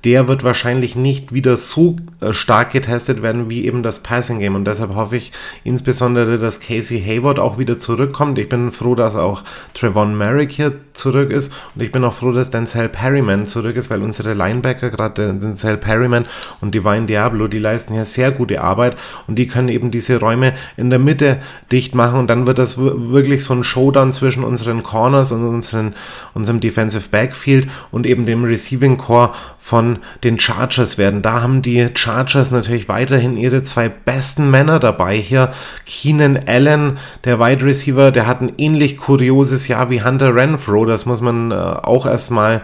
[0.04, 4.56] der wird wahrscheinlich nicht wieder so äh, stark getestet werden wie eben das Passing Game.
[4.56, 5.32] Und deshalb hoffe ich
[5.62, 8.38] insbesondere, dass Casey Hayward auch wieder zurückkommt.
[8.38, 9.42] Ich bin froh, dass auch
[9.74, 11.52] Trevon Merrick hier zurück ist.
[11.74, 15.76] Und ich bin auch froh, dass Denzel Perryman zurück ist, weil unsere Linebacker, gerade Denzel
[15.76, 16.26] Perryman
[16.60, 18.96] und Divine Diablo, die leisten hier sehr gute Arbeit.
[19.28, 21.40] Und die können eben diese Räume in der Mitte
[21.70, 22.18] dicht machen.
[22.18, 25.94] Und dann wird das wirklich so ein Showdown zwischen unseren Corners und unseren,
[26.34, 29.91] unserem Defensive Backfield und eben dem Receiving Core von
[30.24, 31.22] den Chargers werden.
[31.22, 35.52] Da haben die Chargers natürlich weiterhin ihre zwei besten Männer dabei hier.
[35.86, 41.06] Keenan Allen, der Wide Receiver, der hat ein ähnlich kurioses Jahr wie Hunter Renfro, das
[41.06, 42.62] muss man äh, auch erstmal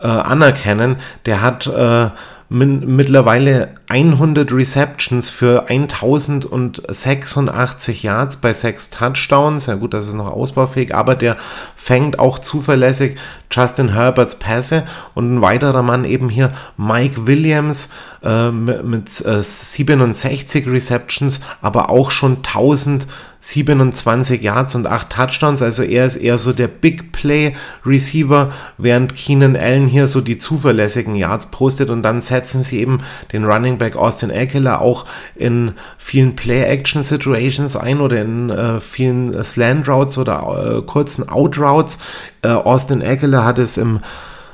[0.00, 0.96] äh, anerkennen.
[1.24, 2.10] Der hat äh,
[2.48, 9.66] mittlerweile 100 Receptions für 1086 Yards bei 6 Touchdowns.
[9.66, 11.36] Ja gut, das ist noch ausbaufähig, aber der
[11.76, 13.14] fängt auch zuverlässig
[13.50, 14.84] Justin Herberts Pässe
[15.14, 17.90] und ein weiterer Mann eben hier Mike Williams
[18.24, 25.62] äh, mit, äh, 67 Receptions, aber auch schon 1027 Yards und 8 Touchdowns.
[25.62, 30.38] Also er ist eher so der Big Play Receiver, während Keenan Allen hier so die
[30.38, 32.98] zuverlässigen Yards postet und dann setzen sie eben
[33.32, 35.04] den Running Back Austin Eckler auch
[35.34, 41.98] in vielen Play-Action-Situations ein oder in äh, vielen Slant Routes oder äh, kurzen Out Routes.
[42.42, 44.00] Äh, Austin Eckler hat es im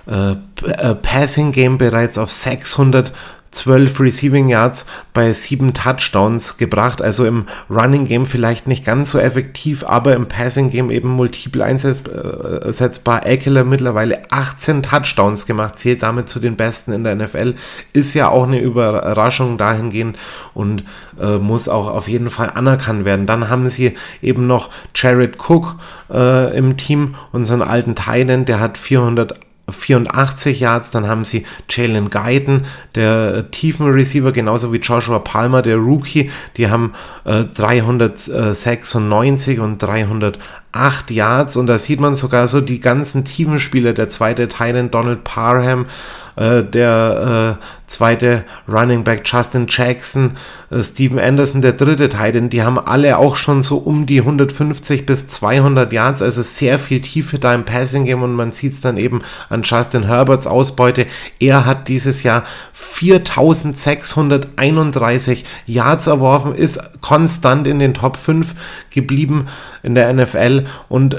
[0.07, 3.12] äh, äh, Passing Game bereits auf 600
[3.53, 7.00] 12 Receiving Yards bei 7 Touchdowns gebracht.
[7.00, 11.64] Also im Running Game vielleicht nicht ganz so effektiv, aber im Passing Game eben multiple
[11.64, 13.26] einsetzbar.
[13.26, 17.55] Eckler mittlerweile 18 Touchdowns gemacht, zählt damit zu den besten in der NFL.
[17.92, 20.18] Ist ja auch eine Überraschung dahingehend
[20.55, 20.84] und
[21.20, 23.26] äh, muss auch auf jeden Fall anerkannt werden.
[23.26, 25.76] Dann haben sie eben noch Jared Cook
[26.11, 29.38] äh, im Team, unseren alten Titan, der hat 400
[29.71, 35.77] 84 Yards, dann haben sie Jalen Guyton, der tiefen Receiver, genauso wie Joshua Palmer, der
[35.77, 36.93] Rookie, die haben
[37.25, 41.57] äh, 396 und 308 Yards.
[41.57, 45.87] Und da sieht man sogar so die ganzen tiefen Spieler, der zweite Titan Donald Parham,
[46.37, 50.33] äh, der äh, zweite Running Back Justin Jackson,
[50.70, 55.05] äh, Steven Anderson, der dritte Titan, die haben alle auch schon so um die 150
[55.07, 58.80] bis 200 Yards, also sehr viel Tiefe da im Passing Game und man sieht es
[58.80, 61.07] dann eben an Justin Herberts Ausbeute.
[61.39, 68.55] Er hat dieses Jahr 4631 Yards erworfen, ist konstant in den Top 5
[68.91, 69.47] geblieben
[69.83, 71.16] in der NFL und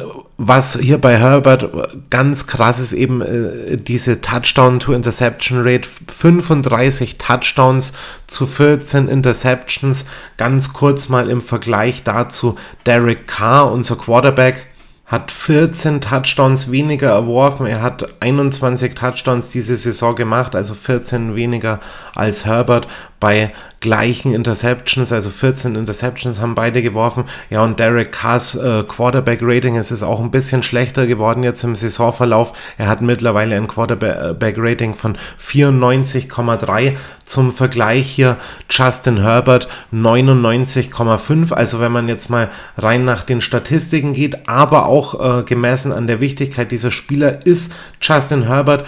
[0.48, 1.70] was hier bei Herbert
[2.10, 5.88] ganz krass ist, eben äh, diese Touchdown-to-Interception-Rate.
[6.08, 7.94] 35 Touchdowns
[8.28, 10.06] zu 14 Interceptions.
[10.38, 14.68] Ganz kurz mal im Vergleich dazu Derek Carr, unser Quarterback,
[15.06, 17.66] hat 14 Touchdowns weniger erworfen.
[17.66, 21.80] Er hat 21 Touchdowns diese Saison gemacht, also 14 weniger
[22.16, 22.88] als Herbert
[23.24, 27.24] bei gleichen Interceptions, also 14 Interceptions haben beide geworfen.
[27.49, 31.74] Ja, und Derek Carrs äh, Quarterback-Rating es ist auch ein bisschen schlechter geworden jetzt im
[31.74, 32.51] Saisonverlauf.
[32.78, 36.97] Er hat mittlerweile ein Quarterback-Rating von 94,3.
[37.24, 38.36] Zum Vergleich hier
[38.69, 41.53] Justin Herbert 99,5.
[41.53, 46.07] Also wenn man jetzt mal rein nach den Statistiken geht, aber auch äh, gemessen an
[46.07, 47.71] der Wichtigkeit dieser Spieler ist
[48.01, 48.86] Justin Herbert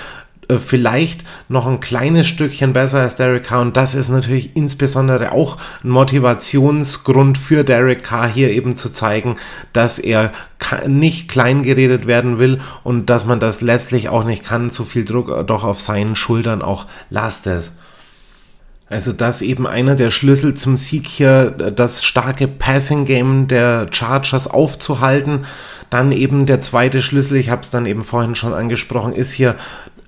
[0.47, 5.31] äh, vielleicht noch ein kleines Stückchen besser als Derek Carr und das ist natürlich insbesondere
[5.31, 9.37] auch ein Motivationsgrund für Derek Carr hier eben zu zeigen,
[9.73, 10.31] dass er
[10.87, 15.05] nicht klein geredet werden will und dass man das letztlich auch nicht kann, zu viel
[15.05, 17.71] Druck doch auf seinen Schultern auch lastet.
[18.87, 24.47] Also das eben einer der Schlüssel zum Sieg hier, das starke Passing Game der Chargers
[24.47, 25.45] aufzuhalten.
[25.89, 29.55] Dann eben der zweite Schlüssel, ich habe es dann eben vorhin schon angesprochen, ist hier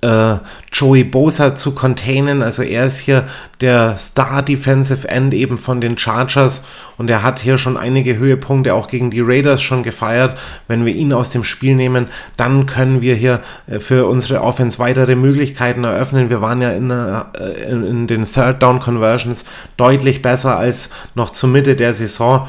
[0.00, 0.36] äh,
[0.72, 2.42] Joey Bosa zu containen.
[2.42, 3.24] Also er ist hier
[3.60, 6.62] der Star Defensive End eben von den Chargers
[6.96, 10.38] und er hat hier schon einige Höhepunkte auch gegen die Raiders schon gefeiert.
[10.68, 14.78] Wenn wir ihn aus dem Spiel nehmen, dann können wir hier äh, für unsere Offense
[14.78, 16.30] weitere Möglichkeiten eröffnen.
[16.30, 17.22] Wir waren ja in, äh,
[17.68, 19.44] in, in den Third Down Conversions
[19.76, 22.48] deutlich besser als noch zur Mitte der Saison.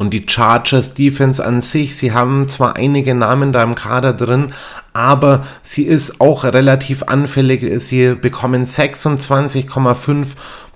[0.00, 4.54] Und die Chargers Defense an sich, sie haben zwar einige Namen da im Kader drin,
[4.94, 7.82] aber sie ist auch relativ anfällig.
[7.82, 10.28] Sie bekommen 26,5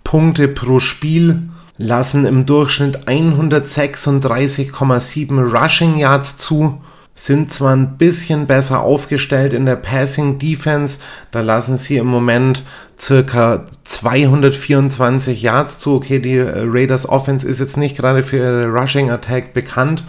[0.05, 1.49] Punkte pro Spiel
[1.79, 6.83] lassen im Durchschnitt 136,7 Rushing Yards zu
[7.15, 10.99] sind zwar ein bisschen besser aufgestellt in der Passing Defense,
[11.31, 12.65] da lassen sie im Moment
[12.99, 15.95] circa 224 Yards zu.
[15.95, 20.05] Okay, die Raiders Offense ist jetzt nicht gerade für ihre Rushing Attack bekannt,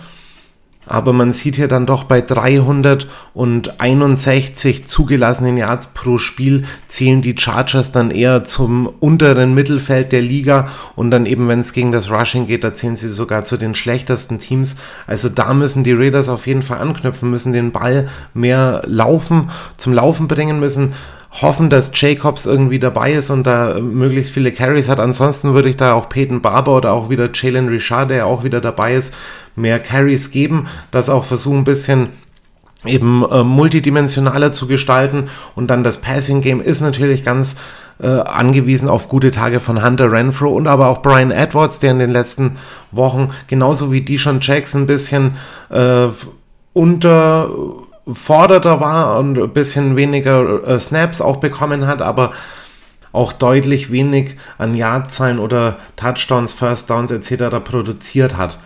[0.86, 7.92] aber man sieht hier dann doch bei 361 zugelassenen Yards pro Spiel zählen die Chargers
[7.92, 12.48] dann eher zum unteren Mittelfeld der Liga und dann eben, wenn es gegen das Rushing
[12.48, 14.76] geht, da zählen sie sogar zu den schlechtesten Teams.
[15.08, 19.94] Also da müssen die Raiders auf jeden Fall anknüpfen, müssen den Ball mehr laufen, zum
[19.94, 20.94] Laufen bringen müssen
[21.42, 25.00] hoffen, dass Jacobs irgendwie dabei ist und da möglichst viele Carries hat.
[25.00, 28.62] Ansonsten würde ich da auch Peyton Barber oder auch wieder Jalen Richard, der auch wieder
[28.62, 29.14] dabei ist,
[29.56, 32.10] mehr Carries geben, das auch versuchen ein bisschen
[32.86, 37.56] eben äh, multidimensionaler zu gestalten und dann das Passing Game ist natürlich ganz
[38.00, 42.00] äh, angewiesen auf gute Tage von Hunter Renfro und aber auch Brian Edwards, der in
[42.00, 42.58] den letzten
[42.92, 45.38] Wochen genauso wie Deshaun Jackson ein bisschen
[45.70, 46.08] äh,
[48.06, 52.32] unterforderter war und ein bisschen weniger äh, Snaps auch bekommen hat, aber
[53.12, 57.64] auch deutlich wenig an Yardzahlen oder Touchdowns, First Downs etc.
[57.64, 58.60] produziert hat.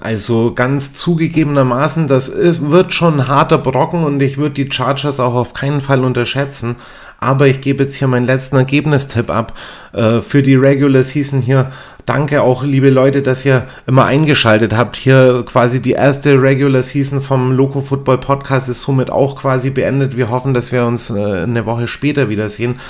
[0.00, 5.18] Also ganz zugegebenermaßen, das ist, wird schon ein harter Brocken und ich würde die Chargers
[5.18, 6.76] auch auf keinen Fall unterschätzen.
[7.20, 9.54] Aber ich gebe jetzt hier meinen letzten Ergebnistipp ab
[9.92, 11.72] äh, für die Regular Season hier.
[12.08, 14.96] Danke auch, liebe Leute, dass ihr immer eingeschaltet habt.
[14.96, 20.16] Hier quasi die erste Regular Season vom Loco Football Podcast ist somit auch quasi beendet.
[20.16, 22.80] Wir hoffen, dass wir uns äh, eine Woche später wiedersehen.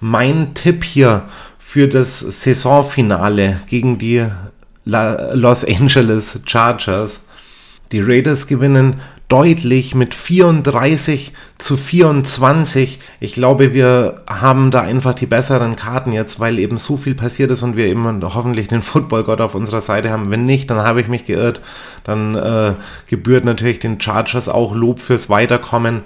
[0.00, 1.22] Mein Tipp hier
[1.58, 4.24] für das Saisonfinale gegen die
[4.84, 7.22] Los Angeles Chargers.
[7.90, 13.00] Die Raiders gewinnen deutlich mit 34 zu 24.
[13.18, 17.50] Ich glaube, wir haben da einfach die besseren Karten jetzt, weil eben so viel passiert
[17.50, 20.30] ist und wir eben hoffentlich den Footballgott auf unserer Seite haben.
[20.30, 21.60] Wenn nicht, dann habe ich mich geirrt.
[22.04, 22.74] Dann äh,
[23.08, 26.04] gebührt natürlich den Chargers auch Lob fürs Weiterkommen.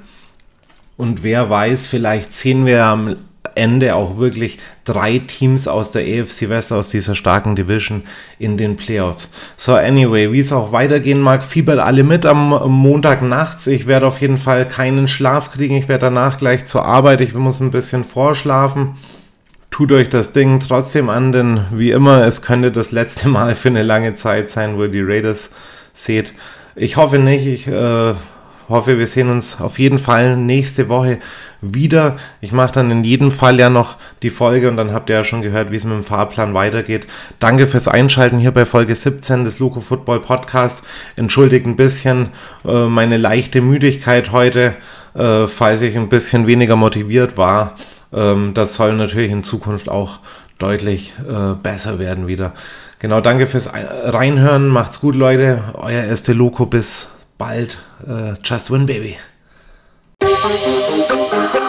[0.96, 3.16] Und wer weiß, vielleicht sehen wir am
[3.55, 8.03] Ende auch wirklich drei Teams aus der AFC West, aus dieser starken Division
[8.38, 9.28] in den Playoffs.
[9.57, 13.66] So, anyway, wie es auch weitergehen mag, fiebert alle mit am Montag nachts.
[13.66, 15.76] Ich werde auf jeden Fall keinen Schlaf kriegen.
[15.76, 17.20] Ich werde danach gleich zur Arbeit.
[17.20, 18.95] Ich muss ein bisschen vorschlafen.
[19.70, 23.68] Tut euch das Ding trotzdem an, denn wie immer, es könnte das letzte Mal für
[23.68, 25.51] eine lange Zeit sein, wo ihr die Raiders
[25.95, 26.34] seht.
[26.74, 27.47] Ich hoffe nicht.
[27.47, 28.14] Ich äh,
[28.68, 31.18] hoffe, wir sehen uns auf jeden Fall nächste Woche
[31.63, 32.17] wieder.
[32.41, 35.25] Ich mache dann in jedem Fall ja noch die Folge und dann habt ihr ja
[35.25, 37.07] schon gehört, wie es mit dem Fahrplan weitergeht.
[37.39, 40.83] Danke fürs Einschalten hier bei Folge 17 des Loco Football Podcasts.
[41.17, 42.31] Entschuldigt ein bisschen
[42.65, 44.75] äh, meine leichte Müdigkeit heute,
[45.15, 47.77] äh, falls ich ein bisschen weniger motiviert war.
[48.13, 50.19] Ähm, das soll natürlich in Zukunft auch
[50.59, 52.53] deutlich äh, besser werden wieder.
[52.99, 54.69] Genau, danke fürs Reinhören.
[54.69, 55.61] Macht's gut, Leute.
[55.75, 56.67] Euer erste Loco.
[56.67, 57.77] Bis bald.
[58.07, 59.17] Uh, just win, baby.
[60.35, 61.62] Thank you.